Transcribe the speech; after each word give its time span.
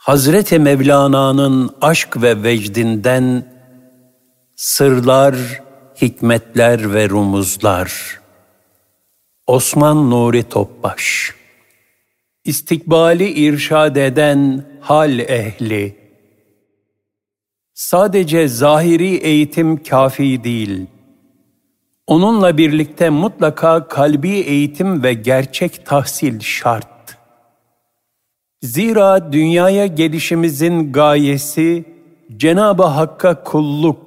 Hazreti 0.00 0.58
Mevlana'nın 0.58 1.70
aşk 1.80 2.22
ve 2.22 2.42
vecdinden 2.42 3.44
sırlar, 4.56 5.34
hikmetler 6.02 6.94
ve 6.94 7.08
rumuzlar. 7.08 8.20
Osman 9.46 10.10
Nuri 10.10 10.42
Topbaş 10.42 11.34
İstikbali 12.44 13.30
irşad 13.30 13.96
eden 13.96 14.64
hal 14.80 15.18
ehli. 15.18 15.96
Sadece 17.74 18.48
zahiri 18.48 19.14
eğitim 19.14 19.82
kafi 19.82 20.44
değil. 20.44 20.86
Onunla 22.06 22.58
birlikte 22.58 23.10
mutlaka 23.10 23.88
kalbi 23.88 24.30
eğitim 24.30 25.02
ve 25.02 25.14
gerçek 25.14 25.86
tahsil 25.86 26.40
şart. 26.40 26.89
Zira 28.62 29.32
dünyaya 29.32 29.86
gelişimizin 29.86 30.92
gayesi 30.92 31.84
Cenab-ı 32.36 32.82
Hakk'a 32.82 33.44
kulluk, 33.44 33.98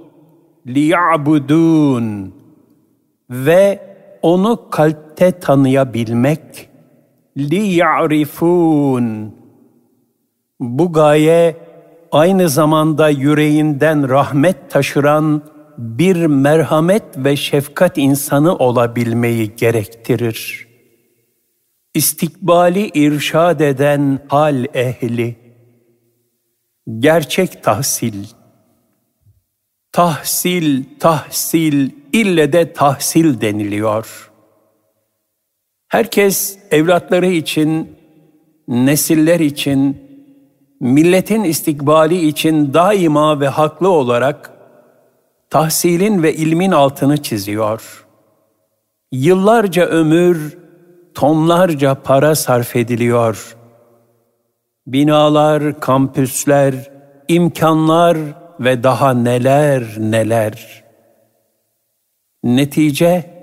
liya'budun 0.67 2.34
ve 3.30 3.80
onu 4.21 4.70
kalpte 4.70 5.39
tanıyabilmek, 5.39 6.70
liya'rifun. 7.38 9.35
Bu 10.59 10.94
gaye 10.94 11.58
aynı 12.11 12.49
zamanda 12.49 13.09
yüreğinden 13.09 14.09
rahmet 14.09 14.72
taşıran 14.72 15.41
bir 15.77 16.25
merhamet 16.25 17.03
ve 17.17 17.35
şefkat 17.35 17.97
insanı 17.97 18.55
olabilmeyi 18.55 19.55
gerektirir.'' 19.55 20.62
İstikbali 21.93 22.91
irşad 22.93 23.59
eden 23.59 24.20
hal 24.27 24.65
ehli, 24.73 25.35
gerçek 26.99 27.63
tahsil, 27.63 28.25
tahsil, 29.91 30.83
tahsil, 31.00 31.89
ille 32.13 32.53
de 32.53 32.73
tahsil 32.73 33.41
deniliyor. 33.41 34.31
Herkes 35.88 36.58
evlatları 36.72 37.27
için, 37.27 37.97
nesiller 38.67 39.39
için, 39.39 40.03
milletin 40.80 41.44
istikbali 41.44 42.28
için 42.28 42.73
daima 42.73 43.39
ve 43.39 43.47
haklı 43.47 43.89
olarak 43.89 44.52
tahsilin 45.50 46.23
ve 46.23 46.33
ilmin 46.33 46.72
altını 46.72 47.23
çiziyor. 47.23 48.05
Yıllarca 49.11 49.85
ömür, 49.85 50.62
tonlarca 51.16 51.95
para 51.95 52.36
sarf 52.36 52.75
ediliyor. 52.75 53.58
Binalar, 54.88 55.80
kampüsler, 55.80 56.92
imkanlar 57.28 58.17
ve 58.59 58.83
daha 58.83 59.14
neler 59.14 59.84
neler. 59.97 60.84
Netice 62.44 63.34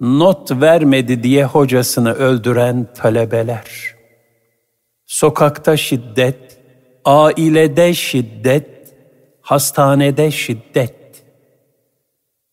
not 0.00 0.60
vermedi 0.60 1.22
diye 1.22 1.44
hocasını 1.44 2.12
öldüren 2.12 2.88
talebeler. 2.94 3.94
Sokakta 5.06 5.76
şiddet, 5.76 6.58
ailede 7.04 7.94
şiddet, 7.94 8.94
hastanede 9.40 10.30
şiddet. 10.30 11.24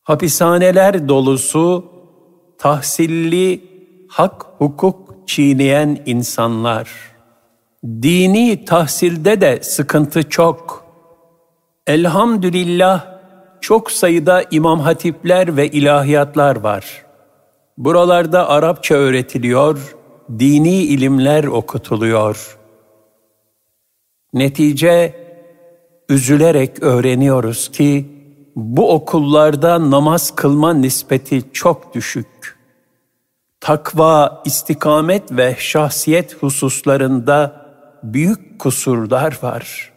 Hapishaneler 0.02 1.08
dolusu 1.08 1.92
tahsilli 2.58 3.69
hak 4.10 4.46
hukuk 4.58 5.16
çiğneyen 5.28 6.04
insanlar. 6.06 6.90
Dini 7.86 8.66
tahsilde 8.66 9.42
de 9.42 9.60
sıkıntı 9.62 10.30
çok. 10.30 10.86
Elhamdülillah 11.88 13.06
çok 13.62 13.92
sayıda 13.92 14.44
imam 14.52 14.80
hatipler 14.80 15.58
ve 15.58 15.68
ilahiyatlar 15.68 16.56
var. 16.56 17.06
Buralarda 17.78 18.50
Arapça 18.50 18.96
öğretiliyor, 18.96 19.96
dini 20.40 20.76
ilimler 20.76 21.44
okutuluyor. 21.44 22.58
Netice 24.34 25.16
üzülerek 26.10 26.84
öğreniyoruz 26.84 27.72
ki 27.72 28.06
bu 28.56 28.92
okullarda 28.94 29.92
namaz 29.92 30.36
kılma 30.36 30.74
nispeti 30.74 31.44
çok 31.54 31.94
düşük 31.94 32.59
takva, 33.62 34.42
istikamet 34.46 35.32
ve 35.32 35.56
şahsiyet 35.60 36.44
hususlarında 36.44 37.66
büyük 38.04 38.60
kusurlar 38.60 39.40
var. 39.42 39.92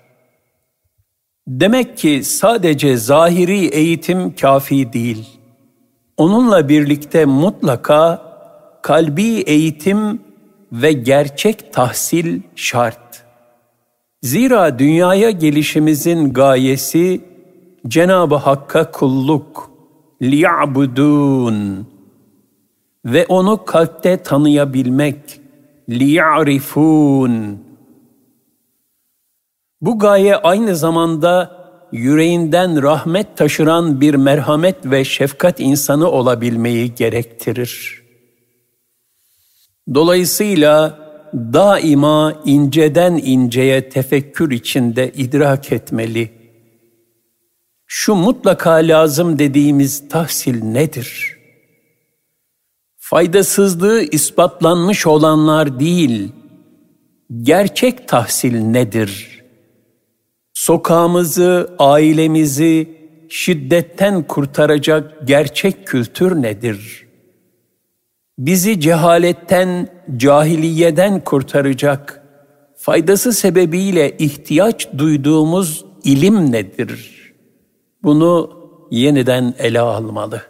Demek 1.46 1.98
ki 1.98 2.24
sadece 2.24 2.96
zahiri 2.96 3.66
eğitim 3.66 4.34
kafi 4.36 4.92
değil. 4.92 5.26
Onunla 6.16 6.68
birlikte 6.68 7.24
mutlaka 7.24 8.22
kalbi 8.82 9.40
eğitim 9.40 10.22
ve 10.72 10.92
gerçek 10.92 11.72
tahsil 11.72 12.40
şart. 12.56 13.24
Zira 14.22 14.78
dünyaya 14.78 15.30
gelişimizin 15.30 16.32
gayesi 16.32 17.20
Cenab-ı 17.88 18.34
Hakk'a 18.34 18.90
kulluk, 18.90 19.70
liya'budun, 20.22 21.86
ve 23.04 23.26
onu 23.26 23.64
kalpte 23.64 24.16
tanıyabilmek, 24.16 25.40
liya'rifun. 25.88 27.58
Bu 29.80 29.98
gaye 29.98 30.36
aynı 30.36 30.76
zamanda 30.76 31.62
yüreğinden 31.92 32.82
rahmet 32.82 33.36
taşıran 33.36 34.00
bir 34.00 34.14
merhamet 34.14 34.76
ve 34.84 35.04
şefkat 35.04 35.60
insanı 35.60 36.10
olabilmeyi 36.10 36.94
gerektirir. 36.94 38.02
Dolayısıyla 39.94 40.98
daima 41.34 42.42
inceden 42.44 43.16
inceye 43.16 43.88
tefekkür 43.88 44.50
içinde 44.50 45.12
idrak 45.12 45.72
etmeli. 45.72 46.30
Şu 47.86 48.14
mutlaka 48.14 48.70
lazım 48.70 49.38
dediğimiz 49.38 50.08
tahsil 50.08 50.62
nedir?'' 50.64 51.41
Faydasızlığı 53.02 54.02
ispatlanmış 54.02 55.06
olanlar 55.06 55.80
değil, 55.80 56.32
gerçek 57.42 58.08
tahsil 58.08 58.60
nedir? 58.60 59.42
Sokağımızı, 60.54 61.74
ailemizi 61.78 62.98
şiddetten 63.28 64.22
kurtaracak 64.22 65.28
gerçek 65.28 65.86
kültür 65.86 66.42
nedir? 66.42 67.06
Bizi 68.38 68.80
cehaletten, 68.80 69.88
cahiliyeden 70.16 71.24
kurtaracak 71.24 72.22
faydası 72.76 73.32
sebebiyle 73.32 74.16
ihtiyaç 74.18 74.88
duyduğumuz 74.98 75.84
ilim 76.04 76.52
nedir? 76.52 77.32
Bunu 78.02 78.50
yeniden 78.90 79.54
ele 79.58 79.80
almalı. 79.80 80.42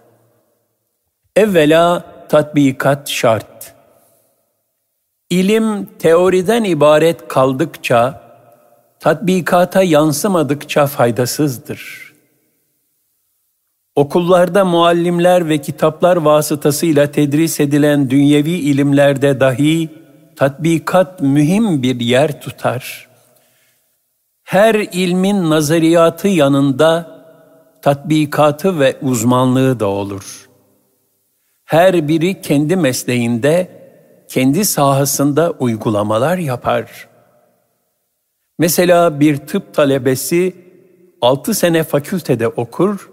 Evvela 1.36 2.11
tatbikat 2.32 3.08
şart. 3.08 3.74
İlim 5.30 5.86
teoriden 5.98 6.64
ibaret 6.64 7.28
kaldıkça, 7.28 8.22
tatbikata 9.00 9.82
yansımadıkça 9.82 10.86
faydasızdır. 10.86 12.12
Okullarda 13.96 14.64
muallimler 14.64 15.48
ve 15.48 15.58
kitaplar 15.58 16.16
vasıtasıyla 16.16 17.10
tedris 17.10 17.60
edilen 17.60 18.10
dünyevi 18.10 18.52
ilimlerde 18.52 19.40
dahi 19.40 19.88
tatbikat 20.36 21.20
mühim 21.20 21.82
bir 21.82 22.00
yer 22.00 22.40
tutar. 22.40 23.08
Her 24.42 24.74
ilmin 24.74 25.50
nazariyatı 25.50 26.28
yanında 26.28 27.20
tatbikatı 27.82 28.80
ve 28.80 28.96
uzmanlığı 29.02 29.80
da 29.80 29.86
olur.'' 29.86 30.51
Her 31.64 32.08
biri 32.08 32.40
kendi 32.40 32.76
mesleğinde, 32.76 33.68
kendi 34.28 34.64
sahasında 34.64 35.50
uygulamalar 35.50 36.38
yapar. 36.38 37.08
Mesela 38.58 39.20
bir 39.20 39.36
tıp 39.36 39.74
talebesi 39.74 40.56
6 41.20 41.54
sene 41.54 41.82
fakültede 41.82 42.48
okur, 42.48 43.10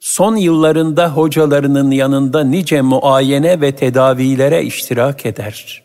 son 0.00 0.36
yıllarında 0.36 1.08
hocalarının 1.12 1.90
yanında 1.90 2.44
nice 2.44 2.80
muayene 2.80 3.60
ve 3.60 3.72
tedavilere 3.76 4.62
iştirak 4.62 5.26
eder. 5.26 5.82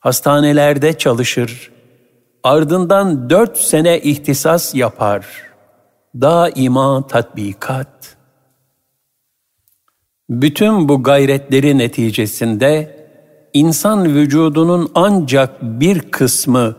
Hastanelerde 0.00 0.98
çalışır, 0.98 1.72
ardından 2.42 3.30
dört 3.30 3.58
sene 3.58 4.00
ihtisas 4.00 4.74
yapar. 4.74 5.26
Daima 6.14 7.06
tatbikat. 7.06 8.16
Bütün 10.32 10.88
bu 10.88 11.02
gayretleri 11.02 11.78
neticesinde 11.78 12.96
insan 13.52 14.14
vücudunun 14.14 14.90
ancak 14.94 15.62
bir 15.62 16.00
kısmı 16.00 16.76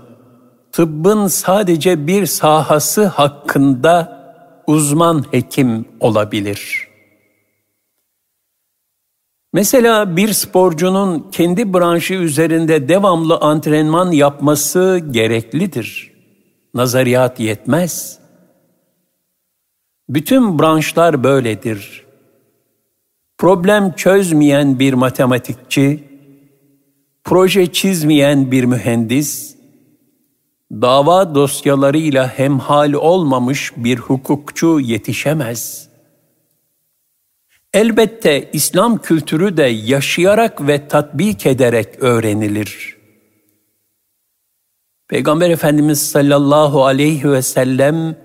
tıbbın 0.72 1.28
sadece 1.28 2.08
bir 2.08 2.26
sahası 2.26 3.06
hakkında 3.06 4.24
uzman 4.68 5.26
hekim 5.32 5.86
olabilir. 6.00 6.88
Mesela 9.54 10.18
bir 10.18 10.34
sporcunun 10.34 11.30
kendi 11.32 11.74
branşı 11.74 12.14
üzerinde 12.14 12.90
devamlı 12.90 13.38
antrenman 13.38 14.12
yapması 14.12 15.02
gereklidir. 15.12 16.14
Nazariyat 16.74 17.40
yetmez. 17.40 18.20
Bütün 20.10 20.60
branşlar 20.60 21.24
böyledir. 21.24 22.03
Problem 23.44 23.94
çözmeyen 23.94 24.80
bir 24.80 24.94
matematikçi, 24.94 26.04
proje 27.24 27.72
çizmeyen 27.72 28.52
bir 28.52 28.64
mühendis, 28.64 29.56
dava 30.72 31.36
dosyalarıyla 31.36 32.28
hemhal 32.28 32.94
olmamış 32.94 33.74
bir 33.78 33.98
hukukçu 33.98 34.80
yetişemez. 34.80 35.90
Elbette 37.74 38.50
İslam 38.54 38.98
kültürü 38.98 39.58
de 39.58 39.64
yaşayarak 39.64 40.68
ve 40.68 40.88
tatbik 40.88 41.46
ederek 41.46 41.88
öğrenilir. 42.00 42.98
Peygamber 45.08 45.50
Efendimiz 45.50 46.10
sallallahu 46.12 46.86
aleyhi 46.86 47.32
ve 47.32 47.42
sellem 47.42 48.16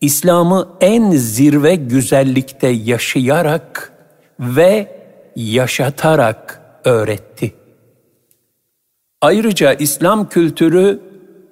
İslam'ı 0.00 0.68
en 0.80 1.10
zirve 1.10 1.74
güzellikte 1.74 2.68
yaşayarak 2.68 3.95
ve 4.40 4.96
yaşatarak 5.36 6.62
öğretti. 6.84 7.54
Ayrıca 9.20 9.74
İslam 9.74 10.28
kültürü 10.28 11.00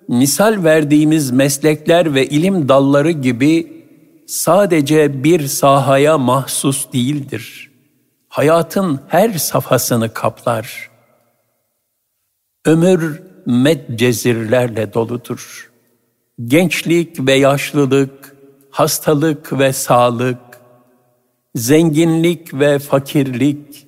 misal 0.09 0.65
verdiğimiz 0.65 1.31
meslekler 1.31 2.15
ve 2.15 2.27
ilim 2.27 2.69
dalları 2.69 3.11
gibi 3.11 3.85
sadece 4.27 5.25
bir 5.25 5.47
sahaya 5.47 6.19
mahsus 6.19 6.93
değildir. 6.93 7.71
Hayatın 8.29 9.01
her 9.09 9.33
safhasını 9.33 10.13
kaplar. 10.15 10.91
Ömür 12.65 13.23
medcezirlerle 13.47 14.95
doludur. 14.95 15.71
Gençlik 16.45 17.27
ve 17.27 17.33
yaşlılık, 17.33 18.37
hastalık 18.71 19.59
ve 19.59 19.73
sağlık, 19.73 20.39
zenginlik 21.55 22.55
ve 22.55 22.79
fakirlik, 22.79 23.87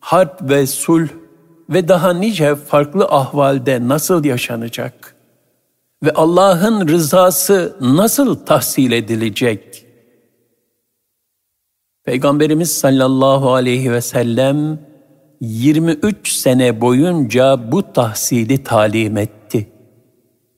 harp 0.00 0.50
ve 0.50 0.66
sulh 0.66 1.08
ve 1.70 1.88
daha 1.88 2.12
nice 2.12 2.54
farklı 2.54 3.04
ahvalde 3.04 3.88
nasıl 3.88 4.24
yaşanacak 4.24 5.16
ve 6.02 6.12
Allah'ın 6.12 6.88
rızası 6.88 7.76
nasıl 7.80 8.34
tahsil 8.34 8.92
edilecek? 8.92 9.86
Peygamberimiz 12.04 12.72
sallallahu 12.72 13.52
aleyhi 13.52 13.92
ve 13.92 14.00
sellem 14.00 14.78
23 15.40 16.32
sene 16.32 16.80
boyunca 16.80 17.72
bu 17.72 17.92
tahsili 17.92 18.64
talim 18.64 19.16
etti. 19.16 19.68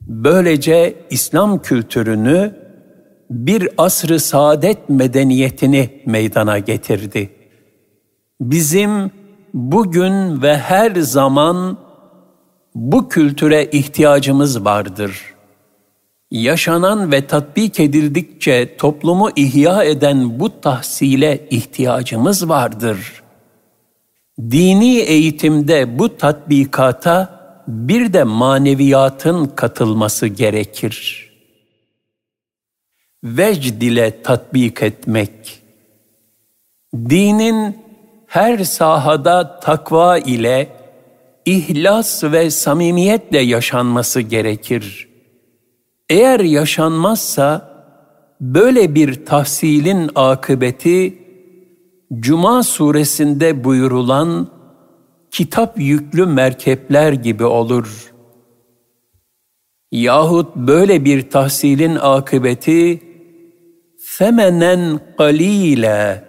Böylece 0.00 0.94
İslam 1.10 1.62
kültürünü 1.62 2.63
bir 3.34 3.68
asrı 3.78 4.20
saadet 4.20 4.88
medeniyetini 4.88 5.90
meydana 6.06 6.58
getirdi. 6.58 7.30
Bizim 8.40 9.10
bugün 9.54 10.42
ve 10.42 10.56
her 10.58 10.94
zaman 10.96 11.78
bu 12.74 13.08
kültüre 13.08 13.64
ihtiyacımız 13.64 14.64
vardır. 14.64 15.20
Yaşanan 16.30 17.12
ve 17.12 17.26
tatbik 17.26 17.80
edildikçe 17.80 18.76
toplumu 18.76 19.30
ihya 19.36 19.84
eden 19.84 20.40
bu 20.40 20.60
tahsile 20.60 21.48
ihtiyacımız 21.50 22.48
vardır. 22.48 23.22
Dini 24.40 24.98
eğitimde 24.98 25.98
bu 25.98 26.16
tatbikata 26.16 27.40
bir 27.68 28.12
de 28.12 28.24
maneviyatın 28.24 29.46
katılması 29.46 30.26
gerekir. 30.26 31.33
Vecd 33.24 33.82
ile 33.82 34.22
tatbik 34.22 34.82
etmek. 34.82 35.62
Dinin 36.94 37.78
her 38.26 38.58
sahada 38.58 39.60
takva 39.60 40.18
ile 40.18 40.68
ihlas 41.44 42.24
ve 42.24 42.50
samimiyetle 42.50 43.38
yaşanması 43.38 44.20
gerekir. 44.20 45.08
Eğer 46.08 46.40
yaşanmazsa 46.40 47.74
böyle 48.40 48.94
bir 48.94 49.26
tahsilin 49.26 50.10
akıbeti 50.14 51.18
Cuma 52.20 52.62
suresinde 52.62 53.64
buyurulan 53.64 54.48
kitap 55.30 55.78
yüklü 55.78 56.26
merkepler 56.26 57.12
gibi 57.12 57.44
olur. 57.44 58.12
Yahut 59.92 60.56
böyle 60.56 61.04
bir 61.04 61.30
tahsilin 61.30 61.96
akıbeti 61.96 63.13
femenen 64.18 65.00
qalile 65.18 66.24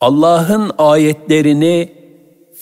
Allah'ın 0.00 0.72
ayetlerini 0.78 1.92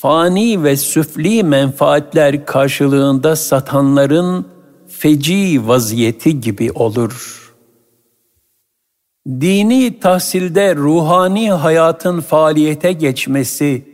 fani 0.00 0.64
ve 0.64 0.76
süfli 0.76 1.42
menfaatler 1.42 2.46
karşılığında 2.46 3.36
satanların 3.36 4.46
feci 4.88 5.68
vaziyeti 5.68 6.40
gibi 6.40 6.72
olur. 6.72 7.48
Dini 9.26 10.00
tahsilde 10.00 10.74
ruhani 10.76 11.50
hayatın 11.50 12.20
faaliyete 12.20 12.92
geçmesi 12.92 13.84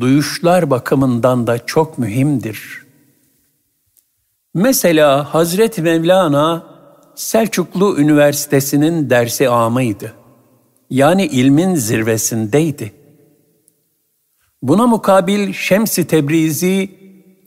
duyuşlar 0.00 0.70
bakımından 0.70 1.46
da 1.46 1.66
çok 1.66 1.98
mühimdir. 1.98 2.82
Mesela 4.54 5.34
Hazreti 5.34 5.82
Mevlana 5.82 6.77
Selçuklu 7.18 8.00
Üniversitesi'nin 8.00 9.10
dersi 9.10 9.48
amıydı. 9.48 10.12
Yani 10.90 11.26
ilmin 11.26 11.74
zirvesindeydi. 11.74 12.92
Buna 14.62 14.86
mukabil 14.86 15.52
Şems-i 15.52 16.06
Tebrizi 16.06 16.90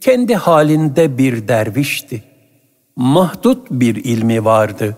kendi 0.01 0.35
halinde 0.35 1.18
bir 1.18 1.47
dervişti. 1.47 2.23
Mahdut 2.95 3.68
bir 3.71 3.95
ilmi 3.95 4.45
vardı. 4.45 4.97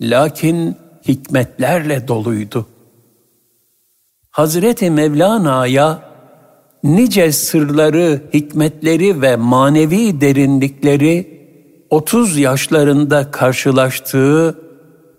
Lakin 0.00 0.76
hikmetlerle 1.08 2.08
doluydu. 2.08 2.66
Hazreti 4.30 4.90
Mevlana'ya 4.90 6.02
nice 6.82 7.32
sırları, 7.32 8.22
hikmetleri 8.34 9.22
ve 9.22 9.36
manevi 9.36 10.20
derinlikleri 10.20 11.37
30 11.90 12.38
yaşlarında 12.38 13.30
karşılaştığı 13.30 14.58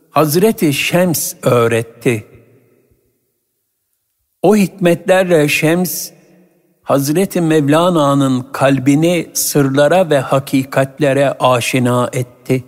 Hazreti 0.10 0.74
Şems 0.74 1.34
öğretti. 1.44 2.26
O 4.42 4.56
hikmetlerle 4.56 5.48
Şems, 5.48 6.10
Hazreti 6.84 7.42
Mevlana'nın 7.42 8.48
kalbini 8.54 9.30
sırlara 9.34 10.10
ve 10.10 10.20
hakikatlere 10.20 11.32
aşina 11.40 12.10
etti. 12.14 12.64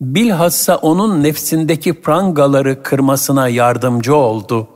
Bilhassa 0.00 0.76
onun 0.76 1.22
nefsindeki 1.22 2.00
prangaları 2.00 2.82
kırmasına 2.82 3.48
yardımcı 3.48 4.16
oldu. 4.16 4.68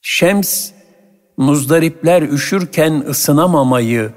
Şems, 0.00 0.70
muzdaripler 1.36 2.22
üşürken 2.22 3.04
ısınamamayı, 3.08 4.12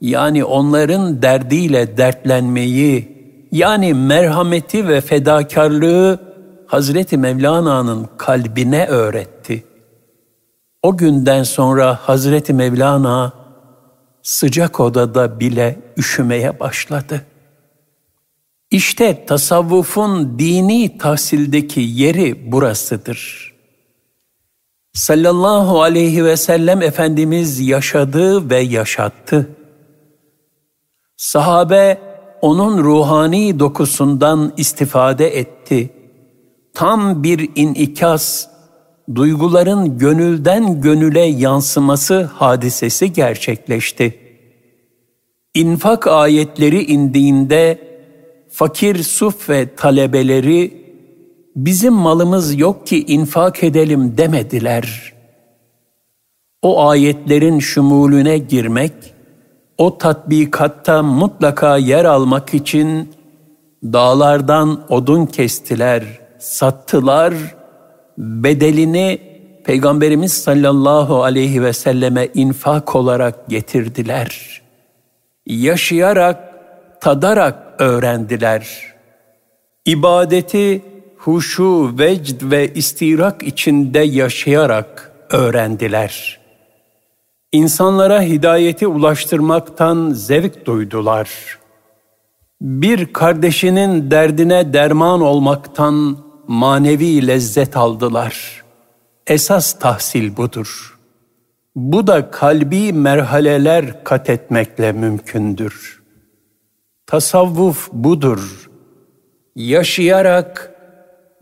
yani 0.00 0.44
onların 0.44 1.22
derdiyle 1.22 1.96
dertlenmeyi, 1.96 3.20
yani 3.52 3.94
merhameti 3.94 4.88
ve 4.88 5.00
fedakarlığı 5.00 6.18
Hazreti 6.66 7.16
Mevlana'nın 7.18 8.08
kalbine 8.18 8.86
öğretti. 8.86 9.64
O 10.82 10.96
günden 10.96 11.42
sonra 11.42 11.94
Hazreti 11.94 12.52
Mevlana 12.52 13.32
sıcak 14.22 14.80
odada 14.80 15.40
bile 15.40 15.78
üşümeye 15.96 16.60
başladı. 16.60 17.26
İşte 18.70 19.26
tasavvufun 19.26 20.38
dini 20.38 20.98
tahsildeki 20.98 21.80
yeri 21.80 22.52
burasıdır. 22.52 23.52
Sallallahu 24.92 25.82
aleyhi 25.82 26.24
ve 26.24 26.36
sellem 26.36 26.82
Efendimiz 26.82 27.60
yaşadı 27.60 28.50
ve 28.50 28.58
yaşattı. 28.58 29.48
Sahabe 31.20 31.98
onun 32.40 32.84
ruhani 32.84 33.58
dokusundan 33.58 34.52
istifade 34.56 35.38
etti. 35.38 35.90
Tam 36.74 37.22
bir 37.22 37.50
inikas, 37.54 38.46
duyguların 39.14 39.98
gönülden 39.98 40.80
gönüle 40.80 41.20
yansıması 41.20 42.22
hadisesi 42.22 43.12
gerçekleşti. 43.12 44.18
İnfak 45.54 46.06
ayetleri 46.06 46.84
indiğinde 46.84 47.78
fakir 48.50 49.02
suf 49.02 49.48
ve 49.48 49.74
talebeleri 49.76 50.84
bizim 51.56 51.94
malımız 51.94 52.58
yok 52.58 52.86
ki 52.86 53.04
infak 53.04 53.64
edelim 53.64 54.18
demediler. 54.18 55.12
O 56.62 56.88
ayetlerin 56.88 57.58
şumulüne 57.58 58.38
girmek, 58.38 58.92
o 59.80 59.98
tatbikatta 59.98 61.02
mutlaka 61.02 61.76
yer 61.76 62.04
almak 62.04 62.54
için 62.54 63.12
dağlardan 63.84 64.86
odun 64.88 65.26
kestiler, 65.26 66.04
sattılar, 66.38 67.34
bedelini 68.18 69.18
Peygamberimiz 69.64 70.32
sallallahu 70.32 71.22
aleyhi 71.24 71.62
ve 71.62 71.72
selleme 71.72 72.28
infak 72.34 72.96
olarak 72.96 73.48
getirdiler. 73.48 74.62
Yaşayarak, 75.46 76.38
tadarak 77.00 77.74
öğrendiler. 77.78 78.68
İbadeti 79.86 80.82
huşu, 81.16 81.98
vecd 81.98 82.50
ve 82.50 82.74
istirak 82.74 83.42
içinde 83.42 83.98
yaşayarak 83.98 85.12
öğrendiler. 85.30 86.39
İnsanlara 87.52 88.22
hidayeti 88.22 88.86
ulaştırmaktan 88.86 90.10
zevk 90.10 90.66
duydular. 90.66 91.58
Bir 92.60 93.12
kardeşinin 93.12 94.10
derdine 94.10 94.72
derman 94.72 95.20
olmaktan 95.20 96.18
manevi 96.48 97.26
lezzet 97.26 97.76
aldılar. 97.76 98.62
Esas 99.26 99.78
tahsil 99.78 100.36
budur. 100.36 100.98
Bu 101.76 102.06
da 102.06 102.30
kalbi 102.30 102.92
merhaleler 102.92 104.04
kat 104.04 104.30
etmekle 104.30 104.92
mümkündür. 104.92 106.02
Tasavvuf 107.06 107.88
budur. 107.92 108.70
Yaşayarak 109.56 110.74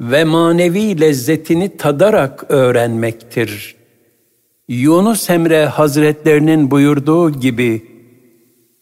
ve 0.00 0.24
manevi 0.24 1.00
lezzetini 1.00 1.76
tadarak 1.76 2.44
öğrenmektir. 2.48 3.77
Yunus 4.68 5.30
Emre 5.30 5.66
Hazretlerinin 5.66 6.70
buyurduğu 6.70 7.30
gibi, 7.30 7.86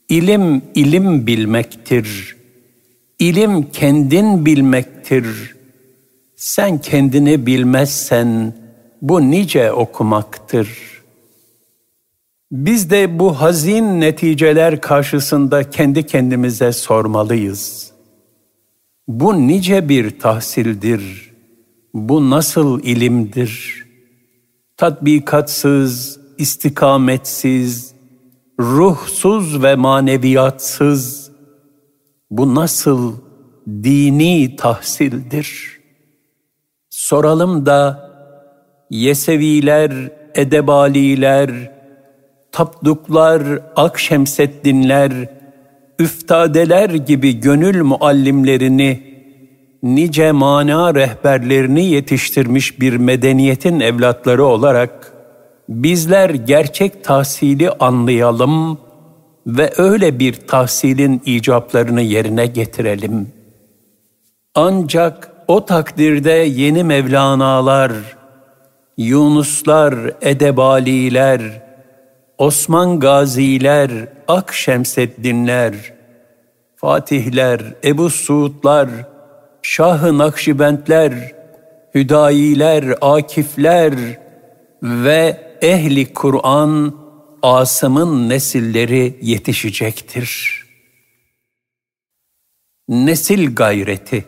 ilim 0.08 0.62
ilim 0.74 1.26
bilmektir. 1.26 2.36
İlim 3.18 3.70
kendin 3.70 4.46
bilmektir. 4.46 5.56
Sen 6.36 6.78
kendini 6.80 7.46
bilmezsen 7.46 8.54
bu 9.02 9.30
nice 9.30 9.72
okumaktır. 9.72 10.68
Biz 12.52 12.90
de 12.90 13.18
bu 13.18 13.40
hazin 13.40 14.00
neticeler 14.00 14.80
karşısında 14.80 15.70
kendi 15.70 16.06
kendimize 16.06 16.72
sormalıyız.'' 16.72 17.96
Bu 19.08 19.48
nice 19.48 19.88
bir 19.88 20.18
tahsildir. 20.18 21.32
Bu 21.94 22.30
nasıl 22.30 22.82
ilimdir? 22.82 23.85
Tatbikatsız, 24.76 26.20
istikametsiz, 26.38 27.94
ruhsuz 28.60 29.62
ve 29.62 29.74
maneviyatsız 29.74 31.30
bu 32.30 32.54
nasıl 32.54 33.14
dini 33.68 34.56
tahsildir? 34.56 35.80
Soralım 36.90 37.66
da 37.66 38.10
Yeseviler, 38.90 40.12
Edebaliler, 40.34 41.72
Tapduklar, 42.52 43.42
Akşemseddinler, 43.76 45.12
üftadeler 45.98 46.90
gibi 46.90 47.40
gönül 47.40 47.82
muallimlerini, 47.82 49.05
nice 49.94 50.32
mana 50.32 50.94
rehberlerini 50.94 51.84
yetiştirmiş 51.84 52.80
bir 52.80 52.96
medeniyetin 52.96 53.80
evlatları 53.80 54.44
olarak 54.44 55.12
bizler 55.68 56.30
gerçek 56.30 57.04
tahsili 57.04 57.70
anlayalım 57.70 58.78
ve 59.46 59.72
öyle 59.76 60.18
bir 60.18 60.32
tahsilin 60.32 61.22
icaplarını 61.26 62.02
yerine 62.02 62.46
getirelim. 62.46 63.32
Ancak 64.54 65.32
o 65.48 65.64
takdirde 65.64 66.30
yeni 66.30 66.84
Mevlanalar, 66.84 67.92
Yunuslar, 68.96 69.94
Edebaliler, 70.20 71.40
Osman 72.38 73.00
Gaziler, 73.00 73.90
Akşemseddinler, 74.28 75.74
Fatihler, 76.76 77.60
Ebu 77.84 78.10
Suudlar, 78.10 78.88
Şah-ı 79.68 80.18
Nakşibentler, 80.18 81.32
Hüdayiler, 81.94 82.84
Akifler 83.00 83.94
ve 84.82 85.40
ehli 85.62 86.12
Kur'an 86.12 86.94
Asım'ın 87.42 88.28
nesilleri 88.28 89.18
yetişecektir. 89.22 90.62
Nesil 92.88 93.54
gayreti 93.54 94.24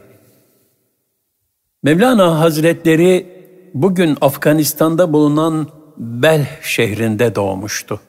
Mevlana 1.82 2.40
Hazretleri 2.40 3.26
bugün 3.74 4.18
Afganistan'da 4.20 5.12
bulunan 5.12 5.68
Belh 5.96 6.62
şehrinde 6.62 7.34
doğmuştu. 7.34 8.00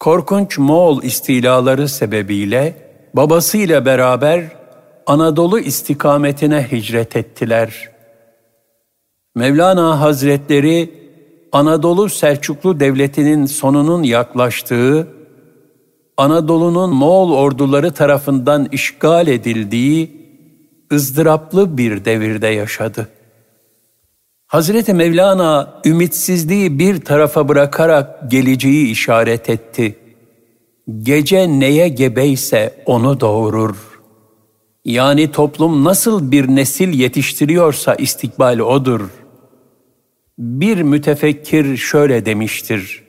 Korkunç 0.00 0.58
Moğol 0.58 1.02
istilaları 1.02 1.88
sebebiyle 1.88 2.74
babasıyla 3.14 3.86
beraber 3.86 4.61
Anadolu 5.06 5.58
istikametine 5.58 6.68
hicret 6.72 7.16
ettiler. 7.16 7.88
Mevlana 9.34 10.00
Hazretleri 10.00 11.02
Anadolu 11.52 12.08
Selçuklu 12.08 12.80
Devleti'nin 12.80 13.46
sonunun 13.46 14.02
yaklaştığı, 14.02 15.08
Anadolu'nun 16.16 16.94
Moğol 16.94 17.32
orduları 17.32 17.92
tarafından 17.92 18.68
işgal 18.72 19.28
edildiği 19.28 20.22
ızdıraplı 20.92 21.78
bir 21.78 22.04
devirde 22.04 22.46
yaşadı. 22.46 23.08
Hazreti 24.46 24.94
Mevlana 24.94 25.80
ümitsizliği 25.84 26.78
bir 26.78 27.00
tarafa 27.00 27.48
bırakarak 27.48 28.30
geleceği 28.30 28.86
işaret 28.86 29.50
etti. 29.50 29.98
Gece 31.02 31.48
neye 31.48 31.88
gebeyse 31.88 32.82
onu 32.86 33.20
doğurur. 33.20 33.91
Yani 34.84 35.30
toplum 35.32 35.84
nasıl 35.84 36.30
bir 36.30 36.48
nesil 36.48 36.94
yetiştiriyorsa 36.94 37.94
istikbali 37.94 38.62
odur. 38.62 39.00
Bir 40.38 40.82
mütefekkir 40.82 41.76
şöyle 41.76 42.26
demiştir. 42.26 43.02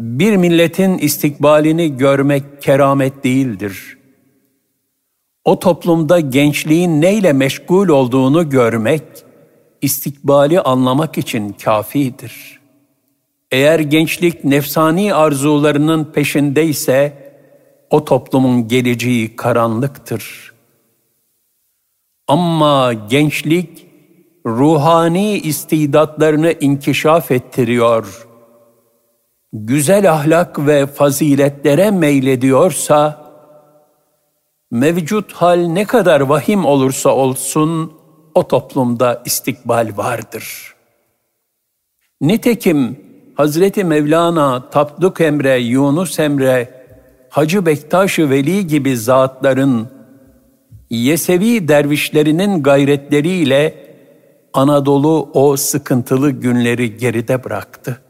Bir 0.00 0.36
milletin 0.36 0.98
istikbalini 0.98 1.96
görmek 1.96 2.62
keramet 2.62 3.24
değildir. 3.24 3.98
O 5.44 5.58
toplumda 5.58 6.20
gençliğin 6.20 7.00
neyle 7.00 7.32
meşgul 7.32 7.88
olduğunu 7.88 8.50
görmek, 8.50 9.02
istikbali 9.82 10.60
anlamak 10.60 11.18
için 11.18 11.52
kafidir. 11.52 12.60
Eğer 13.50 13.80
gençlik 13.80 14.44
nefsani 14.44 15.14
arzularının 15.14 16.04
peşindeyse 16.04 17.27
o 17.90 18.04
toplumun 18.04 18.68
geleceği 18.68 19.36
karanlıktır. 19.36 20.52
Ama 22.28 22.92
gençlik 22.92 23.86
ruhani 24.46 25.38
istidatlarını 25.38 26.52
inkişaf 26.60 27.30
ettiriyor. 27.30 28.28
Güzel 29.52 30.12
ahlak 30.12 30.66
ve 30.66 30.86
faziletlere 30.86 31.90
meylediyorsa, 31.90 33.28
mevcut 34.70 35.32
hal 35.32 35.58
ne 35.58 35.84
kadar 35.84 36.20
vahim 36.20 36.64
olursa 36.64 37.10
olsun, 37.10 37.92
o 38.34 38.48
toplumda 38.48 39.22
istikbal 39.24 39.92
vardır. 39.96 40.74
Nitekim 42.20 43.00
Hazreti 43.36 43.84
Mevlana, 43.84 44.70
Tapduk 44.70 45.20
Emre, 45.20 45.58
Yunus 45.58 46.18
Emre, 46.18 46.77
Hacı 47.30 47.66
Bektaş-ı 47.66 48.30
Veli 48.30 48.66
gibi 48.66 48.96
zatların 48.96 49.88
Yesevi 50.90 51.68
dervişlerinin 51.68 52.62
gayretleriyle 52.62 53.88
Anadolu 54.52 55.30
o 55.34 55.56
sıkıntılı 55.56 56.30
günleri 56.30 56.96
geride 56.96 57.44
bıraktı. 57.44 58.00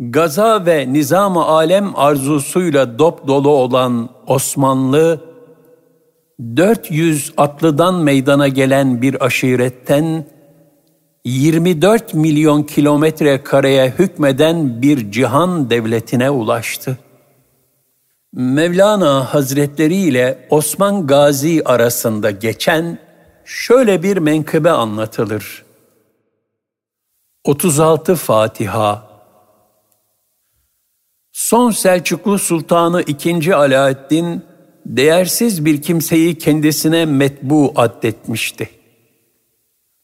Gaza 0.00 0.66
ve 0.66 0.92
nizam-ı 0.92 1.44
alem 1.44 1.96
arzusuyla 1.96 2.98
dop 2.98 3.28
dolu 3.28 3.48
olan 3.48 4.08
Osmanlı 4.26 5.20
400 6.56 7.32
atlıdan 7.36 7.94
meydana 7.94 8.48
gelen 8.48 9.02
bir 9.02 9.24
aşiretten 9.24 10.24
24 11.24 12.14
milyon 12.14 12.62
kilometre 12.62 13.42
kareye 13.42 13.90
hükmeden 13.90 14.82
bir 14.82 15.12
cihan 15.12 15.70
devletine 15.70 16.30
ulaştı. 16.30 16.98
Mevlana 18.32 19.34
Hazretleri 19.34 19.96
ile 19.96 20.46
Osman 20.50 21.06
Gazi 21.06 21.62
arasında 21.64 22.30
geçen 22.30 22.98
şöyle 23.44 24.02
bir 24.02 24.16
menkıbe 24.16 24.70
anlatılır. 24.70 25.64
36 27.44 28.14
Fatiha 28.14 29.08
Son 31.32 31.70
Selçuklu 31.70 32.38
Sultanı 32.38 33.02
II. 33.02 33.54
Alaaddin 33.54 34.42
değersiz 34.86 35.64
bir 35.64 35.82
kimseyi 35.82 36.38
kendisine 36.38 37.06
metbu 37.06 37.72
addetmişti. 37.76 38.70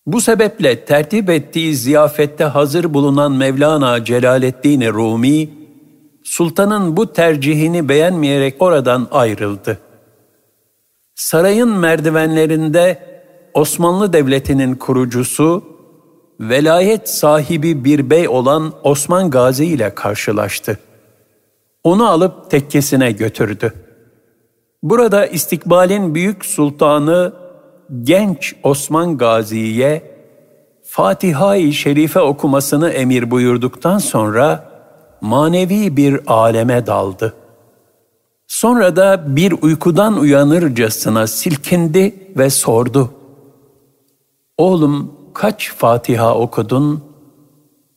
Bu 0.07 0.21
sebeple 0.21 0.85
tertip 0.85 1.31
ettiği 1.31 1.75
ziyafette 1.75 2.45
hazır 2.45 2.95
bulunan 2.95 3.33
Mevlana 3.33 4.04
Celaleddin 4.04 4.93
Rumi, 4.93 5.63
sultanın 6.25 6.97
bu 6.97 7.12
tercihini 7.12 7.88
beğenmeyerek 7.88 8.62
oradan 8.62 9.09
ayrıldı. 9.11 9.78
Sarayın 11.14 11.69
merdivenlerinde 11.69 13.14
Osmanlı 13.54 14.12
Devleti'nin 14.12 14.75
kurucusu, 14.75 15.64
velayet 16.40 17.09
sahibi 17.09 17.85
bir 17.85 18.11
bey 18.11 18.28
olan 18.28 18.73
Osman 18.83 19.31
Gazi 19.31 19.66
ile 19.66 19.95
karşılaştı. 19.95 20.78
Onu 21.85 22.09
alıp 22.09 22.50
tekkesine 22.50 23.12
götürdü. 23.12 23.73
Burada 24.83 25.26
istikbalin 25.26 26.14
büyük 26.14 26.45
sultanı 26.45 27.33
genç 28.02 28.54
Osman 28.62 29.19
Gazi'ye 29.19 30.14
Fatiha-i 30.85 31.73
Şerife 31.73 32.21
okumasını 32.21 32.90
emir 32.90 33.31
buyurduktan 33.31 33.99
sonra 33.99 34.74
manevi 35.25 35.97
bir 35.97 36.21
aleme 36.33 36.87
daldı. 36.87 37.35
Sonra 38.47 38.97
da 38.97 39.37
bir 39.37 39.54
uykudan 39.62 40.19
uyanırcasına 40.19 41.26
silkindi 41.26 42.14
ve 42.37 42.50
sordu. 42.50 43.11
Oğlum 44.59 45.12
kaç 45.35 45.73
Fatiha 45.75 46.35
okudun? 46.35 47.04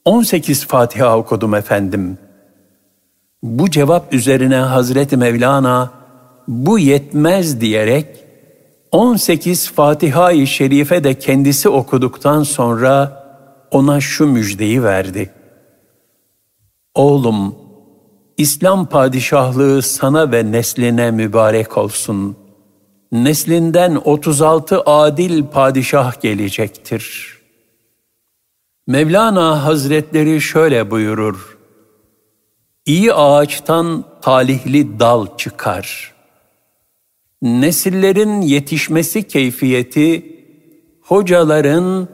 18 0.06 0.66
Fatiha 0.66 1.18
okudum 1.18 1.56
efendim. 1.56 2.18
Bu 3.44 3.70
cevap 3.70 4.14
üzerine 4.14 4.56
Hazreti 4.56 5.18
Mevlana 5.18 5.92
bu 6.48 6.80
yetmez 6.80 7.62
diyerek 7.62 8.08
18 8.92 9.72
Fatiha-i 9.72 10.48
Şerife 10.48 11.04
de 11.04 11.20
kendisi 11.20 11.70
okuduktan 11.70 12.44
sonra 12.44 13.24
ona 13.72 14.02
şu 14.02 14.28
müjdeyi 14.28 14.84
verdi. 14.84 15.37
Oğlum, 16.98 17.56
İslam 18.38 18.86
padişahlığı 18.86 19.82
sana 19.82 20.32
ve 20.32 20.52
nesline 20.52 21.12
mübarek 21.12 21.78
olsun. 21.78 22.38
Neslinden 23.12 23.96
36 23.96 24.82
adil 24.82 25.44
padişah 25.44 26.22
gelecektir. 26.22 27.38
Mevlana 28.88 29.66
Hazretleri 29.66 30.42
şöyle 30.42 30.92
buyurur. 30.92 31.58
İyi 32.86 33.14
ağaçtan 33.14 34.04
talihli 34.22 35.00
dal 35.00 35.38
çıkar. 35.38 36.14
Nesillerin 37.42 38.42
yetişmesi 38.42 39.28
keyfiyeti, 39.28 40.36
hocaların, 41.02 42.08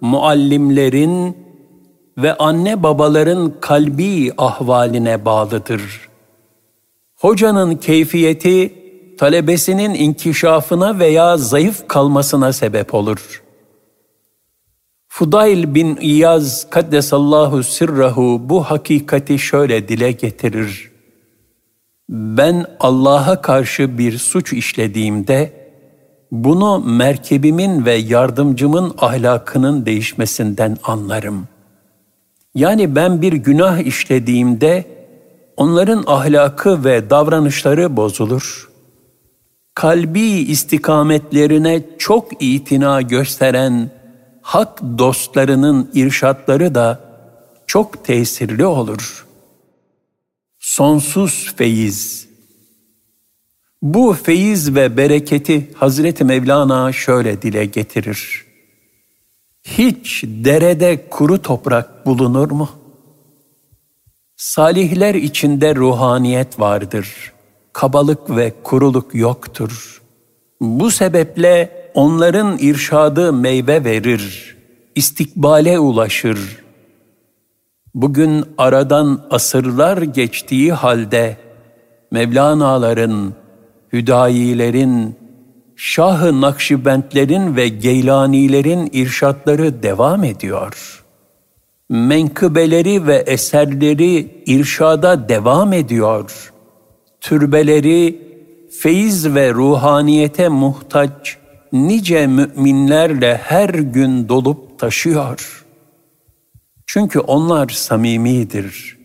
muallimlerin 0.00 1.47
ve 2.18 2.34
anne 2.34 2.82
babaların 2.82 3.52
kalbi 3.60 4.32
ahvaline 4.38 5.24
bağlıdır. 5.24 6.08
Hocanın 7.16 7.76
keyfiyeti, 7.76 8.74
talebesinin 9.18 9.94
inkişafına 9.94 10.98
veya 10.98 11.36
zayıf 11.36 11.88
kalmasına 11.88 12.52
sebep 12.52 12.94
olur.'' 12.94 13.48
Fudayl 15.18 15.74
bin 15.74 15.96
İyaz 15.96 16.70
kaddesallahu 16.70 17.62
sirrahu 17.62 18.40
bu 18.44 18.62
hakikati 18.62 19.38
şöyle 19.38 19.88
dile 19.88 20.12
getirir. 20.12 20.90
Ben 22.08 22.66
Allah'a 22.80 23.42
karşı 23.42 23.98
bir 23.98 24.18
suç 24.18 24.52
işlediğimde 24.52 25.52
bunu 26.32 26.78
merkebimin 26.78 27.84
ve 27.84 27.94
yardımcımın 27.94 28.94
ahlakının 28.98 29.86
değişmesinden 29.86 30.76
anlarım. 30.82 31.48
Yani 32.54 32.94
ben 32.94 33.22
bir 33.22 33.32
günah 33.32 33.78
işlediğimde 33.78 34.84
onların 35.56 36.04
ahlakı 36.06 36.84
ve 36.84 37.10
davranışları 37.10 37.96
bozulur. 37.96 38.68
Kalbi 39.74 40.20
istikametlerine 40.20 41.82
çok 41.98 42.42
itina 42.42 43.02
gösteren 43.02 43.90
hak 44.42 44.82
dostlarının 44.98 45.90
irşatları 45.94 46.74
da 46.74 47.00
çok 47.66 48.04
tesirli 48.04 48.66
olur. 48.66 49.26
Sonsuz 50.58 51.54
feyiz 51.56 52.28
Bu 53.82 54.12
feyiz 54.12 54.74
ve 54.74 54.96
bereketi 54.96 55.70
Hazreti 55.74 56.24
Mevlana 56.24 56.92
şöyle 56.92 57.42
dile 57.42 57.64
getirir. 57.64 58.47
Hiç 59.76 60.24
derede 60.26 61.08
kuru 61.10 61.42
toprak 61.42 62.06
bulunur 62.06 62.50
mu? 62.50 62.68
Salihler 64.36 65.14
içinde 65.14 65.74
ruhaniyet 65.74 66.60
vardır. 66.60 67.32
Kabalık 67.72 68.36
ve 68.36 68.52
kuruluk 68.62 69.14
yoktur. 69.14 70.02
Bu 70.60 70.90
sebeple 70.90 71.90
onların 71.94 72.58
irşadı 72.58 73.32
meyve 73.32 73.84
verir, 73.84 74.56
istikbale 74.94 75.78
ulaşır. 75.78 76.58
Bugün 77.94 78.44
aradan 78.58 79.26
asırlar 79.30 80.02
geçtiği 80.02 80.72
halde 80.72 81.36
Mevlana'ların, 82.10 83.34
Hüdayilerin, 83.92 85.17
Şah-ı 85.80 86.40
Nakşibentlerin 86.40 87.56
ve 87.56 87.68
Geylanilerin 87.68 88.90
irşatları 88.92 89.82
devam 89.82 90.24
ediyor. 90.24 91.04
Menkıbeleri 91.88 93.06
ve 93.06 93.16
eserleri 93.16 94.42
irşada 94.46 95.28
devam 95.28 95.72
ediyor. 95.72 96.52
Türbeleri 97.20 98.22
feyiz 98.80 99.34
ve 99.34 99.54
ruhaniyete 99.54 100.48
muhtaç 100.48 101.36
nice 101.72 102.26
müminlerle 102.26 103.40
her 103.44 103.68
gün 103.68 104.28
dolup 104.28 104.78
taşıyor. 104.78 105.64
Çünkü 106.86 107.18
onlar 107.18 107.68
samimidir. 107.68 108.98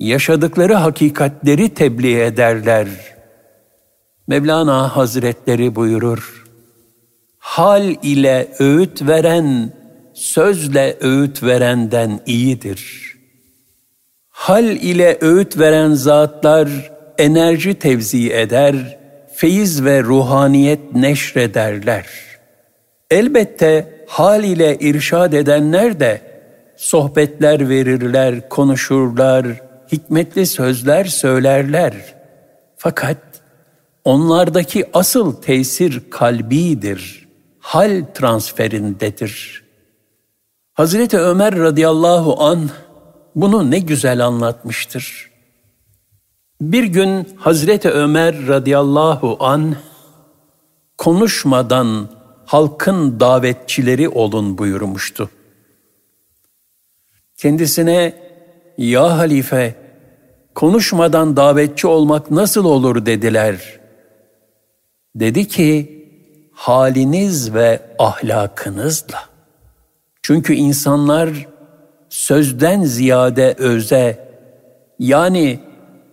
Yaşadıkları 0.00 0.74
hakikatleri 0.74 1.68
tebliğ 1.68 2.20
ederler. 2.20 3.17
Mevlana 4.28 4.96
Hazretleri 4.96 5.74
buyurur. 5.74 6.44
Hal 7.38 7.94
ile 8.02 8.48
öğüt 8.58 9.02
veren, 9.02 9.72
sözle 10.14 10.96
öğüt 11.00 11.42
verenden 11.42 12.20
iyidir. 12.26 13.12
Hal 14.28 14.64
ile 14.64 15.18
öğüt 15.20 15.58
veren 15.58 15.92
zatlar 15.92 16.68
enerji 17.18 17.74
tevzi 17.74 18.32
eder, 18.32 18.98
feyiz 19.34 19.84
ve 19.84 20.02
ruhaniyet 20.02 20.94
neşrederler. 20.94 22.06
Elbette 23.10 24.04
hal 24.06 24.44
ile 24.44 24.78
irşad 24.78 25.32
edenler 25.32 26.00
de 26.00 26.20
sohbetler 26.76 27.68
verirler, 27.68 28.48
konuşurlar, 28.48 29.46
hikmetli 29.92 30.46
sözler 30.46 31.04
söylerler. 31.04 31.94
Fakat 32.76 33.27
onlardaki 34.04 34.90
asıl 34.92 35.32
tesir 35.32 36.10
kalbidir, 36.10 37.28
hal 37.58 38.04
transferindedir. 38.14 39.64
Hazreti 40.74 41.18
Ömer 41.18 41.58
radıyallahu 41.58 42.42
an 42.42 42.70
bunu 43.34 43.70
ne 43.70 43.78
güzel 43.78 44.26
anlatmıştır. 44.26 45.30
Bir 46.60 46.84
gün 46.84 47.28
Hazreti 47.36 47.90
Ömer 47.90 48.46
radıyallahu 48.46 49.36
an 49.40 49.76
konuşmadan 50.98 52.08
halkın 52.46 53.20
davetçileri 53.20 54.08
olun 54.08 54.58
buyurmuştu. 54.58 55.30
Kendisine 57.36 58.14
ya 58.78 59.18
halife 59.18 59.74
konuşmadan 60.54 61.36
davetçi 61.36 61.86
olmak 61.86 62.30
nasıl 62.30 62.64
olur 62.64 63.06
dediler. 63.06 63.77
Dedi 65.14 65.48
ki 65.48 65.98
haliniz 66.52 67.54
ve 67.54 67.80
ahlakınızla. 67.98 69.18
Çünkü 70.22 70.54
insanlar 70.54 71.48
sözden 72.08 72.82
ziyade 72.82 73.54
öze 73.58 74.28
yani 74.98 75.60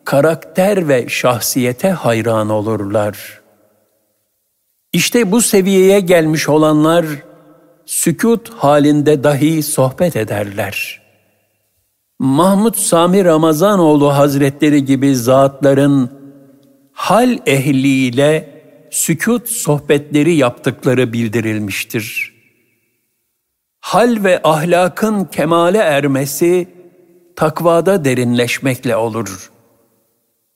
karakter 0.05 0.87
ve 0.87 1.09
şahsiyete 1.09 1.89
hayran 1.89 2.49
olurlar. 2.49 3.41
İşte 4.93 5.31
bu 5.31 5.41
seviyeye 5.41 5.99
gelmiş 5.99 6.49
olanlar 6.49 7.05
sükut 7.85 8.53
halinde 8.53 9.23
dahi 9.23 9.63
sohbet 9.63 10.15
ederler. 10.15 11.01
Mahmud 12.19 12.75
Sami 12.75 13.25
Ramazanoğlu 13.25 14.13
Hazretleri 14.13 14.85
gibi 14.85 15.15
zatların 15.15 16.09
hal 16.91 17.37
ehliyle 17.45 18.54
sükut 18.95 19.49
sohbetleri 19.49 20.35
yaptıkları 20.35 21.13
bildirilmiştir. 21.13 22.33
Hal 23.79 24.23
ve 24.23 24.39
ahlakın 24.43 25.25
kemale 25.25 25.77
ermesi 25.77 26.67
takvada 27.35 28.05
derinleşmekle 28.05 28.95
olur. 28.95 29.51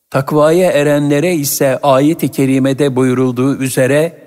Takvaya 0.09 0.71
erenlere 0.71 1.35
ise 1.35 1.77
ayet-i 1.77 2.31
kerimede 2.31 2.95
buyurulduğu 2.95 3.57
üzere 3.57 4.21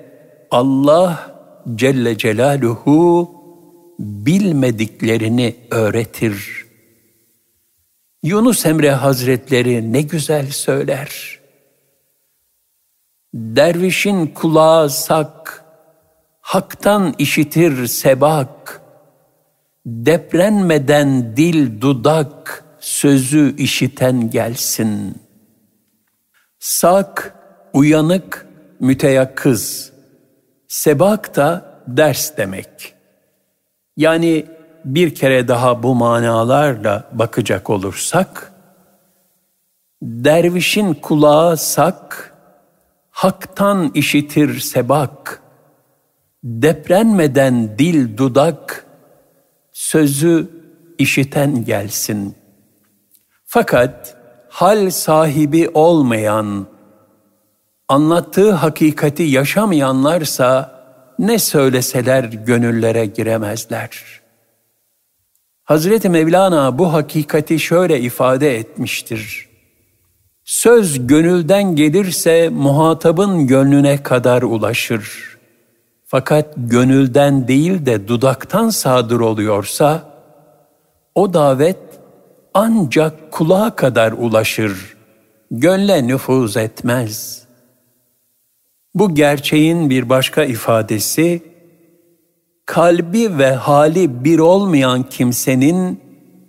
Allah 0.51 1.37
Celle 1.75 2.17
Celaluhu 2.17 3.31
bilmediklerini 3.99 5.55
öğretir. 5.71 6.65
Yunus 8.23 8.65
Emre 8.65 8.91
Hazretleri 8.91 9.93
ne 9.93 10.01
güzel 10.01 10.51
söyler. 10.51 11.42
Dervişin 13.33 14.27
kulağı 14.27 14.89
sak, 14.89 15.63
haktan 16.41 17.15
işitir 17.17 17.87
sebak, 17.87 18.81
deprenmeden 19.85 21.37
dil 21.37 21.81
dudak, 21.81 22.63
sözü 22.79 23.55
işiten 23.57 24.29
gelsin. 24.29 25.21
Sak, 26.59 27.35
uyanık, 27.73 28.47
müteyakkız.'' 28.79 29.93
Sebak 30.73 31.35
da 31.35 31.65
ders 31.87 32.37
demek. 32.37 32.93
Yani 33.97 34.45
bir 34.85 35.15
kere 35.15 35.47
daha 35.47 35.83
bu 35.83 35.95
manalarla 35.95 37.09
bakacak 37.11 37.69
olursak, 37.69 38.53
dervişin 40.01 40.93
kulağı 40.93 41.57
sak, 41.57 42.32
haktan 43.13 43.91
işitir 43.93 44.59
sebak, 44.59 45.41
deprenmeden 46.43 47.79
dil 47.79 48.17
dudak, 48.17 48.85
sözü 49.73 50.49
işiten 50.97 51.65
gelsin. 51.65 52.35
Fakat 53.45 54.17
hal 54.49 54.89
sahibi 54.89 55.69
olmayan, 55.73 56.67
anlattığı 57.87 58.51
hakikati 58.51 59.23
yaşamayanlarsa 59.23 60.73
ne 61.19 61.39
söyleseler 61.39 62.23
gönüllere 62.23 63.05
giremezler. 63.05 64.21
Hazreti 65.63 66.09
Mevlana 66.09 66.77
bu 66.77 66.93
hakikati 66.93 67.59
şöyle 67.59 67.99
ifade 67.99 68.57
etmiştir. 68.57 69.52
Söz 70.45 71.07
gönülden 71.07 71.75
gelirse 71.75 72.49
muhatabın 72.49 73.47
gönlüne 73.47 74.03
kadar 74.03 74.41
ulaşır. 74.41 75.37
Fakat 76.05 76.53
gönülden 76.57 77.47
değil 77.47 77.85
de 77.85 78.07
dudaktan 78.07 78.69
sadır 78.69 79.19
oluyorsa, 79.19 80.13
o 81.15 81.33
davet 81.33 81.79
ancak 82.53 83.31
kulağa 83.31 83.75
kadar 83.75 84.11
ulaşır, 84.11 84.97
gönle 85.51 86.07
nüfuz 86.07 86.57
etmez.'' 86.57 87.43
Bu 88.95 89.15
gerçeğin 89.15 89.89
bir 89.89 90.09
başka 90.09 90.43
ifadesi, 90.43 91.43
kalbi 92.65 93.37
ve 93.37 93.51
hali 93.51 94.23
bir 94.23 94.39
olmayan 94.39 95.03
kimsenin 95.03 96.01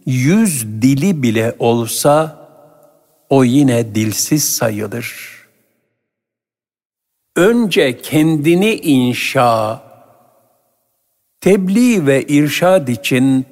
yüz 0.07 0.67
dili 0.83 1.23
bile 1.23 1.57
olsa 1.59 2.44
o 3.35 3.45
yine 3.45 3.95
dilsiz 3.95 4.45
sayılır. 4.45 5.35
Önce 7.37 7.99
kendini 8.03 8.75
inşa, 8.75 9.83
tebliğ 11.41 12.07
ve 12.07 12.23
irşad 12.23 12.89
için 12.89 13.47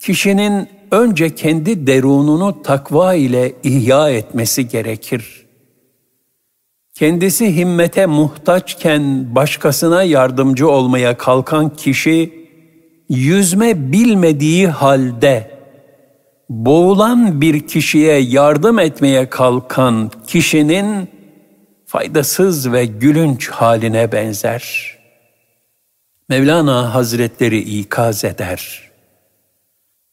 kişinin 0.00 0.68
önce 0.90 1.34
kendi 1.34 1.86
derununu 1.86 2.62
takva 2.62 3.14
ile 3.14 3.52
ihya 3.62 4.10
etmesi 4.10 4.68
gerekir.'' 4.68 5.44
Kendisi 6.94 7.56
himmete 7.56 8.06
muhtaçken 8.06 9.34
başkasına 9.34 10.02
yardımcı 10.02 10.68
olmaya 10.68 11.16
kalkan 11.16 11.76
kişi, 11.76 12.48
yüzme 13.08 13.92
bilmediği 13.92 14.68
halde 14.68 15.53
boğulan 16.48 17.40
bir 17.40 17.66
kişiye 17.66 18.18
yardım 18.18 18.78
etmeye 18.78 19.30
kalkan 19.30 20.10
kişinin 20.26 21.08
faydasız 21.86 22.72
ve 22.72 22.84
gülünç 22.84 23.48
haline 23.48 24.12
benzer. 24.12 24.94
Mevlana 26.28 26.94
Hazretleri 26.94 27.58
ikaz 27.58 28.24
eder. 28.24 28.90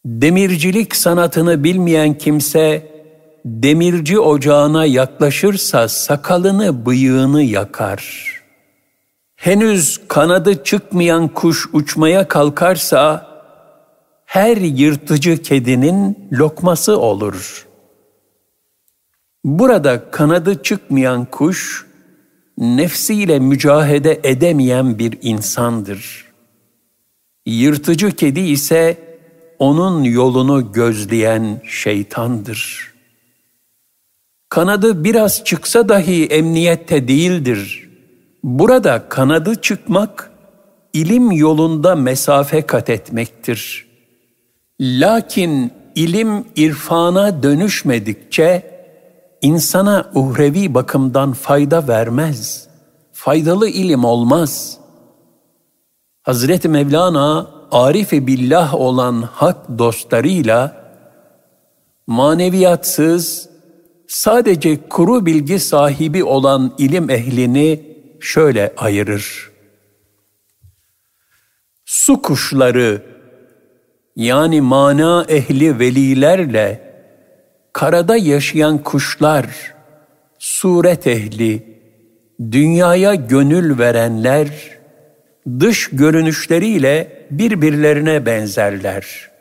Demircilik 0.06 0.96
sanatını 0.96 1.63
bilmeyen 1.63 2.17
kimse 2.17 2.91
demirci 3.46 4.20
ocağına 4.20 4.86
yaklaşırsa 4.86 5.88
sakalını 5.88 6.86
bıyığını 6.86 7.44
yakar. 7.44 8.32
Henüz 9.36 10.02
kanadı 10.08 10.63
çıkmayan 10.63 11.28
kuş 11.28 11.67
uçmaya 11.74 12.28
kalkarsa 12.28 13.31
her 14.32 14.58
yırtıcı 14.58 15.41
kedinin 15.41 16.30
lokması 16.32 17.00
olur. 17.00 17.67
Burada 19.44 20.12
kanadı 20.12 20.63
çıkmayan 20.63 21.26
kuş 21.26 21.86
nefsiyle 22.58 23.39
mücahede 23.39 24.20
edemeyen 24.24 25.00
bir 25.00 25.17
insandır. 25.22 26.26
Yırtıcı 27.46 28.12
kedi 28.12 28.39
ise 28.39 28.98
onun 29.60 30.04
yolunu 30.04 30.72
gözleyen 30.72 31.62
şeytandır.'' 31.67 32.91
Kanadı 34.50 35.04
biraz 35.04 35.44
çıksa 35.44 35.89
dahi 35.89 36.26
emniyette 36.26 37.08
değildir. 37.08 37.89
Burada 38.44 39.10
kanadı 39.10 39.62
çıkmak, 39.62 40.32
ilim 40.94 41.32
yolunda 41.32 41.96
mesafe 41.96 42.62
kat 42.62 42.89
etmektir. 42.89 43.90
Lakin 44.82 45.72
ilim 45.96 46.46
irfana 46.56 47.44
dönüşmedikçe, 47.44 48.72
insana 49.41 50.12
uhrevi 50.13 50.74
bakımdan 50.74 51.34
fayda 51.34 51.88
vermez. 51.88 52.67
Faydalı 53.13 53.70
ilim 53.70 54.06
olmaz. 54.06 54.78
Hazreti 56.24 56.70
Mevlana, 56.70 57.52
Arif-i 57.72 58.28
Billah 58.28 58.74
olan 58.74 59.22
hak 59.22 59.78
dostlarıyla, 59.78 60.76
maneviyatsız, 62.08 63.50
sadece 64.08 64.88
kuru 64.89 65.26
bilgi 65.26 65.60
sahibi 65.60 66.24
olan 66.24 66.74
ilim 66.78 67.10
ehlini 67.10 67.84
şöyle 68.20 68.74
ayırır. 68.78 69.52
Su 71.86 72.22
kuşları 72.22 73.20
yani 74.15 74.62
mana 74.62 75.26
ehli 75.30 75.80
velilerle 75.80 76.91
karada 77.74 78.17
yaşayan 78.17 78.78
kuşlar, 78.78 79.45
suret 80.39 81.08
ehli, 81.08 81.80
dünyaya 82.52 83.15
gönül 83.15 83.80
verenler, 83.80 84.50
dış 85.60 85.89
görünüşleriyle 85.89 87.28
birbirlerine 87.32 88.26
benzerler. 88.26 89.32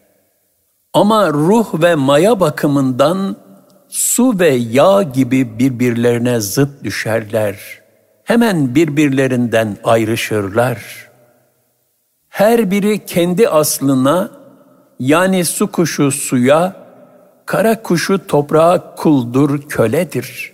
Ama 0.92 1.30
ruh 1.33 1.83
ve 1.83 1.94
maya 1.94 2.40
bakımından 2.40 3.37
su 3.88 4.38
ve 4.38 4.48
yağ 4.48 5.02
gibi 5.02 5.59
birbirlerine 5.59 6.40
zıt 6.40 6.85
düşerler. 6.85 7.80
Hemen 8.24 8.74
birbirlerinden 8.74 9.76
ayrışırlar. 9.85 11.09
Her 12.28 12.70
biri 12.70 13.06
kendi 13.06 13.48
aslına 13.48 14.39
yani 15.00 15.44
su 15.44 15.66
kuşu 15.72 16.10
suya, 16.10 16.76
kara 17.46 17.82
kuşu 17.82 18.26
toprağa 18.26 18.94
kuldur, 18.96 19.62
köledir. 19.62 20.52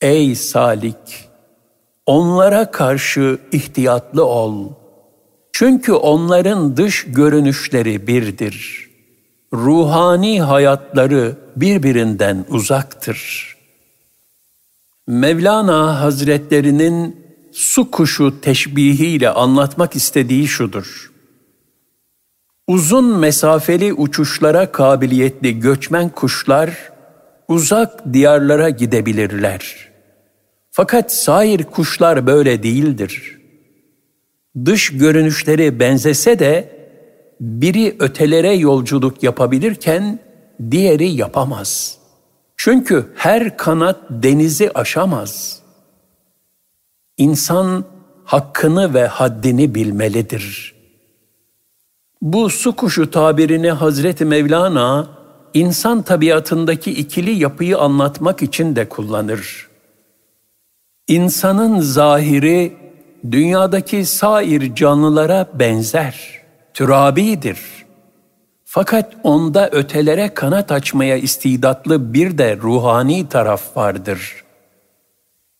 Ey 0.00 0.34
salik! 0.34 1.28
Onlara 2.06 2.70
karşı 2.70 3.38
ihtiyatlı 3.52 4.24
ol. 4.24 4.68
Çünkü 5.52 5.92
onların 5.92 6.76
dış 6.76 7.04
görünüşleri 7.08 8.06
birdir. 8.06 8.88
ruhani 9.54 10.42
hayatları 10.42 11.36
birbirinden 11.56 12.44
uzaktır. 12.48 13.52
Mevlana 15.06 16.00
Hazretlerinin 16.00 17.26
su 17.52 17.90
kuşu 17.90 18.40
teşbihiyle 18.40 19.30
anlatmak 19.30 19.96
istediği 19.96 20.48
şudur. 20.48 21.11
Uzun 22.72 23.18
mesafeli 23.18 23.92
uçuşlara 23.92 24.72
kabiliyetli 24.72 25.60
göçmen 25.60 26.08
kuşlar 26.08 26.92
uzak 27.48 28.12
diyarlara 28.12 28.70
gidebilirler. 28.70 29.88
Fakat 30.70 31.12
sair 31.12 31.64
kuşlar 31.64 32.26
böyle 32.26 32.62
değildir. 32.62 33.40
Dış 34.64 34.98
görünüşleri 34.98 35.80
benzese 35.80 36.38
de 36.38 36.68
biri 37.40 37.96
ötelere 37.98 38.52
yolculuk 38.52 39.22
yapabilirken 39.22 40.18
diğeri 40.70 41.08
yapamaz. 41.08 41.98
Çünkü 42.56 43.12
her 43.16 43.56
kanat 43.56 44.00
denizi 44.10 44.70
aşamaz. 44.74 45.62
İnsan 47.16 47.84
hakkını 48.24 48.94
ve 48.94 49.06
haddini 49.06 49.74
bilmelidir. 49.74 50.71
Bu 52.22 52.50
su 52.50 52.76
kuşu 52.76 53.10
tabirini 53.10 53.70
Hazreti 53.70 54.24
Mevlana 54.24 55.06
insan 55.54 56.02
tabiatındaki 56.02 56.90
ikili 56.90 57.30
yapıyı 57.30 57.78
anlatmak 57.78 58.42
için 58.42 58.76
de 58.76 58.88
kullanır. 58.88 59.68
İnsanın 61.08 61.80
zahiri 61.80 62.76
dünyadaki 63.30 64.04
sair 64.04 64.74
canlılara 64.74 65.48
benzer, 65.54 66.40
türabidir. 66.74 67.60
Fakat 68.64 69.12
onda 69.22 69.70
ötelere 69.70 70.34
kanat 70.34 70.72
açmaya 70.72 71.16
istidatlı 71.16 72.14
bir 72.14 72.38
de 72.38 72.56
ruhani 72.56 73.28
taraf 73.28 73.76
vardır. 73.76 74.44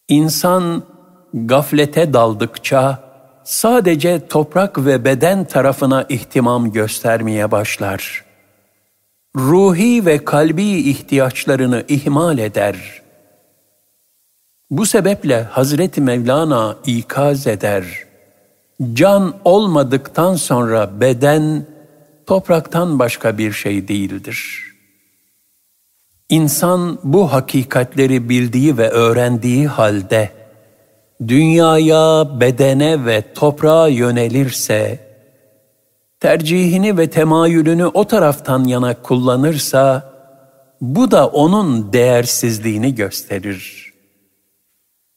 İnsan 0.09 0.83
gaflete 1.35 2.13
daldıkça 2.13 3.12
sadece 3.45 4.27
toprak 4.29 4.85
ve 4.85 5.05
beden 5.05 5.45
tarafına 5.45 6.05
ihtimam 6.09 6.73
göstermeye 6.73 7.51
başlar. 7.51 8.25
Ruhi 9.37 10.07
ve 10.07 10.25
kalbi 10.25 10.65
ihtiyaçlarını 10.65 11.85
ihmal 11.89 12.39
eder. 12.39 13.03
Bu 14.71 14.87
sebeple 14.87 15.43
Hazreti 15.43 16.01
Mevlana 16.01 16.77
ikaz 16.87 17.47
eder. 17.47 17.85
Can 18.93 19.35
olmadıktan 19.45 20.35
sonra 20.35 21.01
beden 21.01 21.67
topraktan 22.27 22.99
başka 22.99 23.39
bir 23.39 23.53
şey 23.53 23.89
değildir. 23.89 24.63
İnsan 26.29 26.99
bu 27.05 27.33
hakikatleri 27.33 28.29
bildiği 28.29 28.79
ve 28.79 28.89
öğrendiği 28.89 29.67
halde 29.67 30.31
dünyaya, 31.29 32.41
bedene 32.41 33.05
ve 33.05 33.33
toprağa 33.35 33.89
yönelirse, 33.89 35.01
tercihini 36.21 36.99
ve 36.99 37.11
temayülünü 37.11 37.87
o 37.87 38.05
taraftan 38.05 38.65
yana 38.65 39.03
kullanırsa, 39.03 40.13
bu 40.81 41.11
da 41.11 41.27
onun 41.27 41.93
değersizliğini 41.93 42.95
gösterir. 42.95 43.93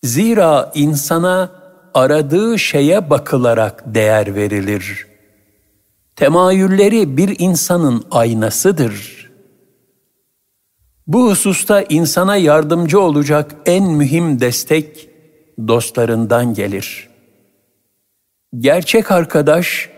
Zira 0.04 0.72
insana 0.76 1.52
aradığı 1.94 2.60
şeye 2.60 3.10
bakılarak 3.10 3.84
değer 3.86 4.36
verilir. 4.36 5.08
Temayülleri 6.16 7.18
bir 7.18 7.36
insanın 7.40 8.04
aynasıdır. 8.12 9.26
Bu 11.08 11.30
hususta 11.30 11.82
insana 11.82 12.36
yardımcı 12.36 13.00
olacak 13.00 13.56
en 13.66 13.84
mühim 13.84 14.40
destek, 14.40 15.10
dostlarından 15.68 16.54
gelir. 16.54 17.10
Gerçek 18.60 19.12
arkadaş, 19.12 19.90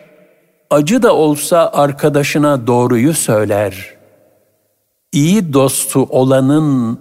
acı 0.69 1.03
da 1.03 1.15
olsa 1.15 1.69
arkadaşına 1.73 2.67
doğruyu 2.67 3.13
söyler. 3.13 3.97
İyi 5.11 5.53
dostu 5.53 6.03
olanın 6.03 6.99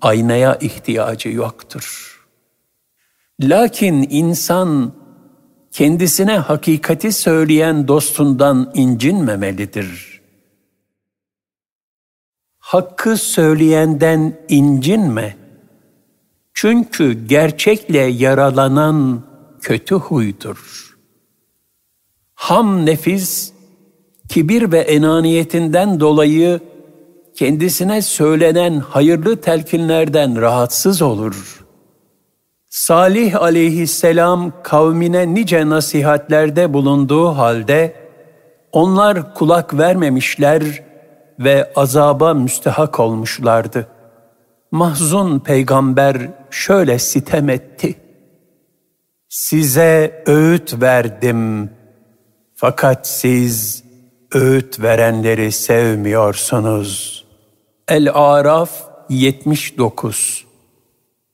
aynaya 0.00 0.56
ihtiyacı 0.56 1.28
yoktur. 1.28 2.16
Lakin 3.40 4.06
insan 4.10 4.92
kendisine 5.72 6.38
hakikati 6.38 7.12
söyleyen 7.12 7.88
dostundan 7.88 8.70
incinmemelidir. 8.74 10.20
Hakkı 12.58 13.16
söyleyenden 13.16 14.38
incinme.'' 14.48 15.45
Çünkü 16.58 17.26
gerçekle 17.26 17.98
yaralanan 17.98 19.22
kötü 19.60 19.94
huydur. 19.94 20.90
Ham 22.34 22.86
nefis, 22.86 23.52
kibir 24.28 24.72
ve 24.72 24.78
enaniyetinden 24.78 26.00
dolayı 26.00 26.60
kendisine 27.34 28.02
söylenen 28.02 28.78
hayırlı 28.78 29.40
telkinlerden 29.40 30.40
rahatsız 30.40 31.02
olur. 31.02 31.64
Salih 32.68 33.42
aleyhisselam 33.42 34.52
kavmine 34.62 35.34
nice 35.34 35.68
nasihatlerde 35.68 36.72
bulunduğu 36.72 37.28
halde 37.28 37.94
onlar 38.72 39.34
kulak 39.34 39.78
vermemişler 39.78 40.62
ve 41.38 41.72
azaba 41.74 42.34
müstehak 42.34 43.00
olmuşlardı. 43.00 43.95
Mahzun 44.76 45.38
peygamber 45.38 46.16
şöyle 46.50 46.98
sitem 46.98 47.48
etti. 47.48 47.94
Size 49.28 50.22
öğüt 50.26 50.80
verdim 50.80 51.70
fakat 52.54 53.08
siz 53.08 53.84
öğüt 54.32 54.80
verenleri 54.80 55.52
sevmiyorsunuz. 55.52 57.24
El-Araf 57.88 58.70
79 59.08 60.46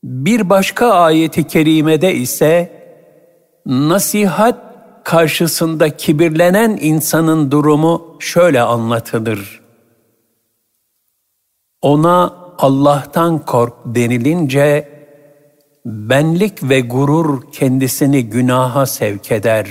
Bir 0.05 0.50
başka 0.50 0.87
ayeti 0.87 1.46
kerimede 1.46 2.14
ise 2.14 2.72
nasihat 3.66 4.59
karşısında 5.05 5.96
kibirlenen 5.96 6.78
insanın 6.81 7.50
durumu 7.50 8.16
şöyle 8.20 8.61
anlatılır. 8.61 9.62
Ona 11.83 12.41
Allah'tan 12.58 13.38
kork 13.38 13.74
denilince 13.84 14.88
benlik 15.84 16.62
ve 16.62 16.80
gurur 16.80 17.52
kendisini 17.52 18.30
günaha 18.30 18.86
sevk 18.86 19.32
eder. 19.32 19.68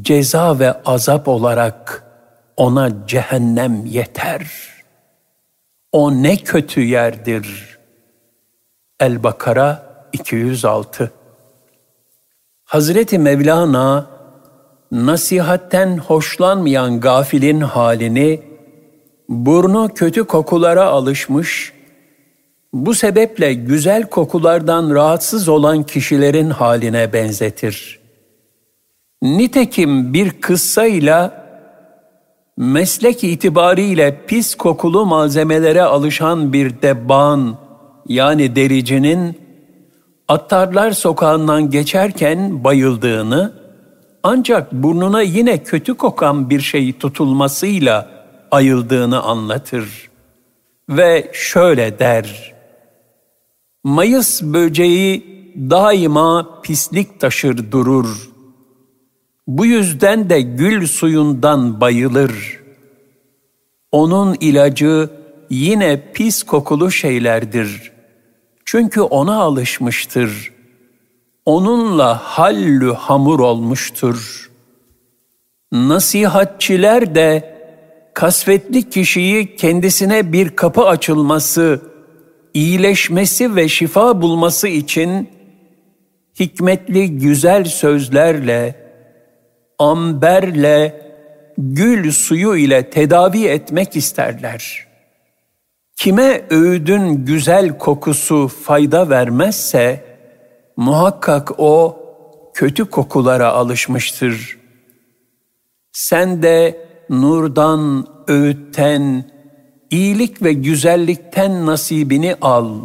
Ceza 0.00 0.58
ve 0.58 0.82
azap 0.82 1.28
olarak 1.28 2.04
ona 2.56 3.06
cehennem 3.06 3.86
yeter. 3.86 4.50
O 5.92 6.12
ne 6.12 6.36
kötü 6.36 6.80
yerdir. 6.80 7.78
El-Bakara 9.00 9.88
206 10.12 11.12
Hazreti 12.64 13.18
Mevlana 13.18 14.06
nasihatten 14.92 15.98
hoşlanmayan 15.98 17.00
gafilin 17.00 17.60
halini 17.60 18.47
burnu 19.28 19.88
kötü 19.94 20.24
kokulara 20.24 20.84
alışmış, 20.84 21.72
bu 22.72 22.94
sebeple 22.94 23.54
güzel 23.54 24.02
kokulardan 24.02 24.94
rahatsız 24.94 25.48
olan 25.48 25.82
kişilerin 25.82 26.50
haline 26.50 27.12
benzetir. 27.12 27.98
Nitekim 29.22 30.14
bir 30.14 30.30
kıssayla 30.30 31.48
meslek 32.56 33.24
itibariyle 33.24 34.20
pis 34.26 34.54
kokulu 34.54 35.06
malzemelere 35.06 35.82
alışan 35.82 36.52
bir 36.52 36.82
debbağın 36.82 37.56
yani 38.08 38.56
dericinin 38.56 39.48
Attarlar 40.28 40.90
sokağından 40.90 41.70
geçerken 41.70 42.64
bayıldığını 42.64 43.52
ancak 44.22 44.72
burnuna 44.72 45.22
yine 45.22 45.62
kötü 45.62 45.94
kokan 45.94 46.50
bir 46.50 46.60
şey 46.60 46.98
tutulmasıyla 46.98 48.17
ayıldığını 48.50 49.22
anlatır 49.22 50.08
ve 50.88 51.30
şöyle 51.32 51.98
der. 51.98 52.54
Mayıs 53.84 54.42
böceği 54.42 55.38
daima 55.70 56.60
pislik 56.62 57.20
taşır 57.20 57.72
durur. 57.72 58.30
Bu 59.46 59.66
yüzden 59.66 60.30
de 60.30 60.40
gül 60.40 60.86
suyundan 60.86 61.80
bayılır. 61.80 62.60
Onun 63.92 64.36
ilacı 64.40 65.10
yine 65.50 66.12
pis 66.12 66.42
kokulu 66.42 66.90
şeylerdir. 66.90 67.92
Çünkü 68.64 69.00
ona 69.00 69.40
alışmıştır. 69.40 70.52
Onunla 71.46 72.14
hallü 72.14 72.92
hamur 72.92 73.40
olmuştur. 73.40 74.50
Nasihatçiler 75.72 77.14
de 77.14 77.57
kasvetli 78.18 78.90
kişiyi 78.90 79.56
kendisine 79.56 80.32
bir 80.32 80.56
kapı 80.56 80.86
açılması, 80.86 81.82
iyileşmesi 82.54 83.56
ve 83.56 83.68
şifa 83.68 84.22
bulması 84.22 84.68
için 84.68 85.30
hikmetli 86.40 87.18
güzel 87.18 87.64
sözlerle, 87.64 88.74
amberle, 89.78 91.00
gül 91.58 92.12
suyu 92.12 92.56
ile 92.56 92.90
tedavi 92.90 93.44
etmek 93.44 93.96
isterler. 93.96 94.86
Kime 95.96 96.42
öğüdün 96.50 97.24
güzel 97.24 97.78
kokusu 97.78 98.48
fayda 98.48 99.10
vermezse, 99.10 100.04
muhakkak 100.76 101.50
o 101.58 101.98
kötü 102.54 102.84
kokulara 102.84 103.48
alışmıştır. 103.48 104.58
Sen 105.92 106.42
de 106.42 106.87
nurdan, 107.10 108.06
öğütten, 108.28 109.30
iyilik 109.90 110.42
ve 110.42 110.52
güzellikten 110.52 111.66
nasibini 111.66 112.36
al. 112.40 112.78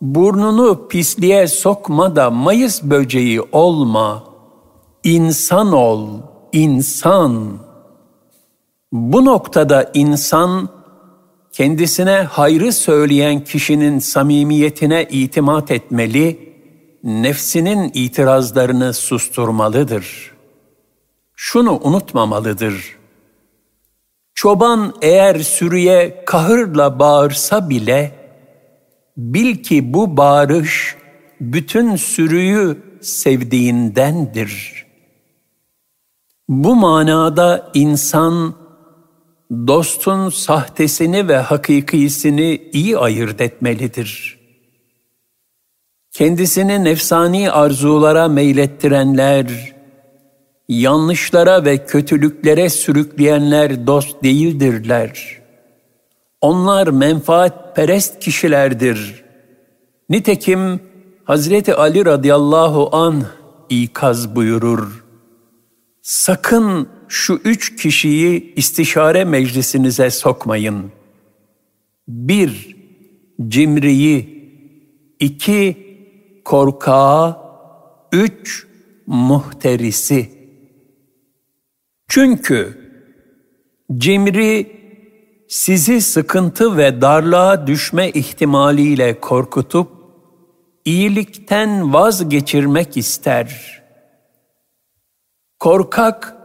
Burnunu 0.00 0.88
pisliğe 0.88 1.46
sokma 1.46 2.16
da 2.16 2.30
mayıs 2.30 2.82
böceği 2.82 3.40
olma. 3.40 4.24
İnsan 5.04 5.72
ol, 5.72 6.08
insan. 6.52 7.58
Bu 8.92 9.24
noktada 9.24 9.90
insan, 9.94 10.68
kendisine 11.52 12.16
hayrı 12.16 12.72
söyleyen 12.72 13.44
kişinin 13.44 13.98
samimiyetine 13.98 15.06
itimat 15.10 15.70
etmeli, 15.70 16.54
nefsinin 17.04 17.90
itirazlarını 17.94 18.94
susturmalıdır. 18.94 20.32
Şunu 21.36 21.80
unutmamalıdır. 21.82 22.95
Çoban 24.36 24.94
eğer 25.02 25.38
sürüye 25.38 26.22
kahırla 26.26 26.98
bağırsa 26.98 27.70
bile, 27.70 28.12
bil 29.16 29.62
ki 29.62 29.94
bu 29.94 30.16
bağırış 30.16 30.96
bütün 31.40 31.96
sürüyü 31.96 32.82
sevdiğindendir. 33.00 34.86
Bu 36.48 36.76
manada 36.76 37.70
insan, 37.74 38.54
dostun 39.50 40.28
sahtesini 40.28 41.28
ve 41.28 41.36
hakikisini 41.36 42.70
iyi 42.72 42.98
ayırt 42.98 43.40
etmelidir. 43.40 44.38
Kendisini 46.12 46.84
nefsani 46.84 47.50
arzulara 47.50 48.28
meylettirenler, 48.28 49.75
yanlışlara 50.68 51.64
ve 51.64 51.86
kötülüklere 51.86 52.68
sürükleyenler 52.68 53.86
dost 53.86 54.22
değildirler. 54.22 55.42
Onlar 56.40 56.88
menfaatperest 56.88 58.18
kişilerdir. 58.18 59.24
Nitekim 60.10 60.80
Hazreti 61.24 61.74
Ali 61.74 62.04
radıyallahu 62.04 62.96
an 62.96 63.24
ikaz 63.68 64.36
buyurur. 64.36 65.04
Sakın 66.02 66.88
şu 67.08 67.40
üç 67.44 67.76
kişiyi 67.76 68.54
istişare 68.54 69.24
meclisinize 69.24 70.10
sokmayın. 70.10 70.92
Bir, 72.08 72.76
cimriyi, 73.48 74.36
iki, 75.20 75.76
korkağı, 76.44 77.36
üç, 78.12 78.66
muhterisi. 79.06 80.35
Çünkü 82.08 82.78
cimri 83.96 84.76
sizi 85.48 86.00
sıkıntı 86.00 86.76
ve 86.76 87.00
darlığa 87.00 87.66
düşme 87.66 88.10
ihtimaliyle 88.10 89.20
korkutup 89.20 89.88
iyilikten 90.84 91.92
vazgeçirmek 91.92 92.96
ister. 92.96 93.82
Korkak 95.58 96.36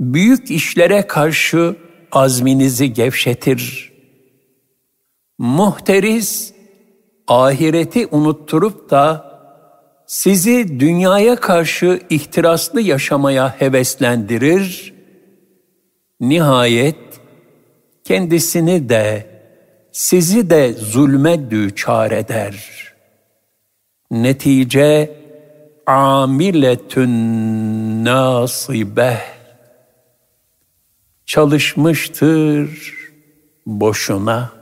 büyük 0.00 0.50
işlere 0.50 1.06
karşı 1.06 1.76
azminizi 2.12 2.92
gevşetir. 2.92 3.92
Muhteris 5.38 6.54
ahireti 7.28 8.06
unutturup 8.06 8.90
da 8.90 9.28
sizi 10.06 10.80
dünyaya 10.80 11.36
karşı 11.36 12.00
ihtiraslı 12.10 12.80
yaşamaya 12.80 13.60
heveslendirir 13.60 14.97
Nihayet 16.20 17.20
kendisini 18.04 18.88
de 18.88 19.26
sizi 19.92 20.50
de 20.50 20.72
zulme 20.72 21.50
düçar 21.50 22.10
eder. 22.10 22.68
Netice 24.10 25.16
amiletün 25.86 27.14
nasibeh 28.04 29.20
çalışmıştır 31.26 32.94
boşuna. 33.66 34.52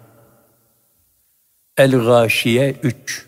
El-Gâşiye 1.76 2.76
3 2.82 3.26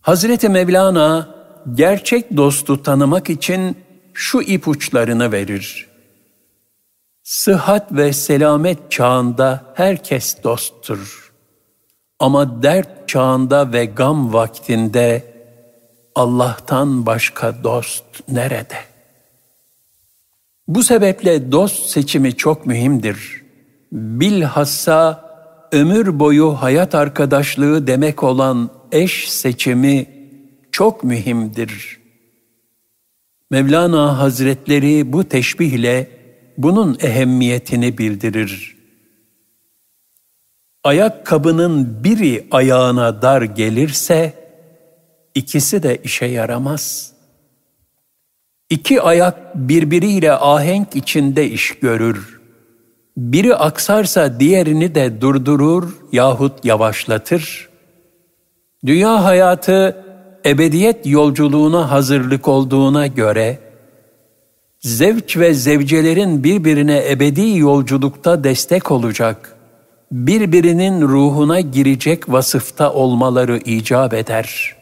Hazreti 0.00 0.48
Mevlana 0.48 1.34
gerçek 1.74 2.36
dostu 2.36 2.82
tanımak 2.82 3.30
için 3.30 3.76
şu 4.14 4.40
ipuçlarını 4.40 5.32
verir. 5.32 5.89
Sıhhat 7.30 7.92
ve 7.92 8.12
selamet 8.12 8.90
çağında 8.90 9.72
herkes 9.74 10.44
dosttur. 10.44 11.32
Ama 12.18 12.62
dert 12.62 13.08
çağında 13.08 13.72
ve 13.72 13.84
gam 13.84 14.32
vaktinde 14.32 15.24
Allah'tan 16.14 17.06
başka 17.06 17.64
dost 17.64 18.04
nerede? 18.28 18.76
Bu 20.68 20.82
sebeple 20.82 21.52
dost 21.52 21.86
seçimi 21.86 22.36
çok 22.36 22.66
mühimdir. 22.66 23.42
Bilhassa 23.92 25.24
ömür 25.72 26.18
boyu 26.18 26.52
hayat 26.52 26.94
arkadaşlığı 26.94 27.86
demek 27.86 28.22
olan 28.22 28.70
eş 28.92 29.30
seçimi 29.32 30.06
çok 30.72 31.04
mühimdir. 31.04 32.00
Mevlana 33.50 34.18
Hazretleri 34.18 35.12
bu 35.12 35.24
teşbihle 35.24 36.19
bunun 36.62 36.98
ehemmiyetini 37.00 37.98
bildirir. 37.98 38.76
Ayakkabının 40.84 42.04
biri 42.04 42.46
ayağına 42.50 43.22
dar 43.22 43.42
gelirse, 43.42 44.34
ikisi 45.34 45.82
de 45.82 45.96
işe 46.04 46.26
yaramaz. 46.26 47.12
İki 48.70 49.02
ayak 49.02 49.54
birbiriyle 49.54 50.32
ahenk 50.32 50.96
içinde 50.96 51.50
iş 51.50 51.78
görür. 51.78 52.40
Biri 53.16 53.54
aksarsa 53.54 54.40
diğerini 54.40 54.94
de 54.94 55.20
durdurur 55.20 55.96
yahut 56.12 56.64
yavaşlatır. 56.64 57.68
Dünya 58.86 59.24
hayatı 59.24 60.04
ebediyet 60.46 61.06
yolculuğuna 61.06 61.90
hazırlık 61.90 62.48
olduğuna 62.48 63.06
göre, 63.06 63.58
zevç 64.80 65.36
ve 65.36 65.54
zevcelerin 65.54 66.44
birbirine 66.44 67.10
ebedi 67.10 67.58
yolculukta 67.58 68.44
destek 68.44 68.90
olacak, 68.90 69.56
birbirinin 70.12 71.02
ruhuna 71.02 71.60
girecek 71.60 72.28
vasıfta 72.28 72.92
olmaları 72.92 73.58
icap 73.58 74.14
eder. 74.14 74.76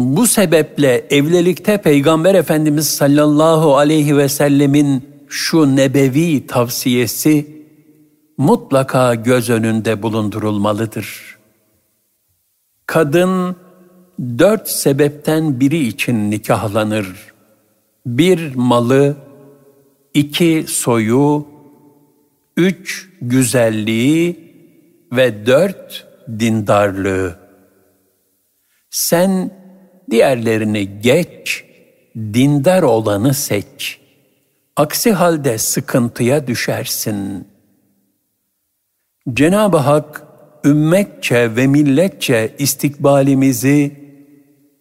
Bu 0.00 0.26
sebeple 0.26 1.06
evlilikte 1.10 1.82
Peygamber 1.82 2.34
Efendimiz 2.34 2.88
sallallahu 2.88 3.76
aleyhi 3.76 4.16
ve 4.16 4.28
sellemin 4.28 5.08
şu 5.28 5.76
nebevi 5.76 6.46
tavsiyesi 6.46 7.62
mutlaka 8.38 9.14
göz 9.14 9.50
önünde 9.50 10.02
bulundurulmalıdır. 10.02 11.36
Kadın 12.86 13.56
dört 14.38 14.68
sebepten 14.68 15.60
biri 15.60 15.86
için 15.86 16.30
nikahlanır 16.30 17.31
bir 18.06 18.54
malı, 18.54 19.16
iki 20.14 20.64
soyu, 20.68 21.46
üç 22.56 23.10
güzelliği 23.20 24.52
ve 25.12 25.46
dört 25.46 26.06
dindarlığı. 26.38 27.38
Sen 28.90 29.50
diğerlerini 30.10 31.00
geç, 31.00 31.64
dindar 32.16 32.82
olanı 32.82 33.34
seç. 33.34 34.00
Aksi 34.76 35.12
halde 35.12 35.58
sıkıntıya 35.58 36.46
düşersin. 36.46 37.48
Cenab-ı 39.32 39.76
Hak 39.76 40.22
ümmetçe 40.64 41.56
ve 41.56 41.66
milletçe 41.66 42.54
istikbalimizi 42.58 44.02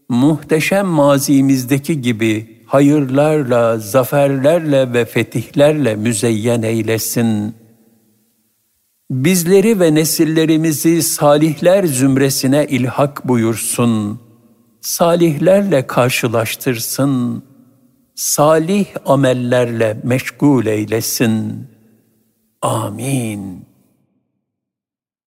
muhteşem 0.10 0.88
mazimizdeki 0.88 2.02
gibi 2.02 2.61
hayırlarla, 2.72 3.78
zaferlerle 3.78 4.94
ve 4.94 5.06
fetihlerle 5.06 5.96
müzeyyen 5.96 6.62
eylesin. 6.62 7.56
Bizleri 9.10 9.80
ve 9.80 9.96
nesillerimizi 9.96 11.04
salihler 11.04 11.84
zümresine 11.84 12.66
ilhak 12.70 13.28
buyursun. 13.28 14.20
Salihlerle 14.82 15.88
karşılaştırsın. 15.88 17.44
Salih 18.16 18.86
amellerle 19.06 19.98
meşgul 20.04 20.66
eylesin. 20.66 21.68
Amin. 22.62 23.71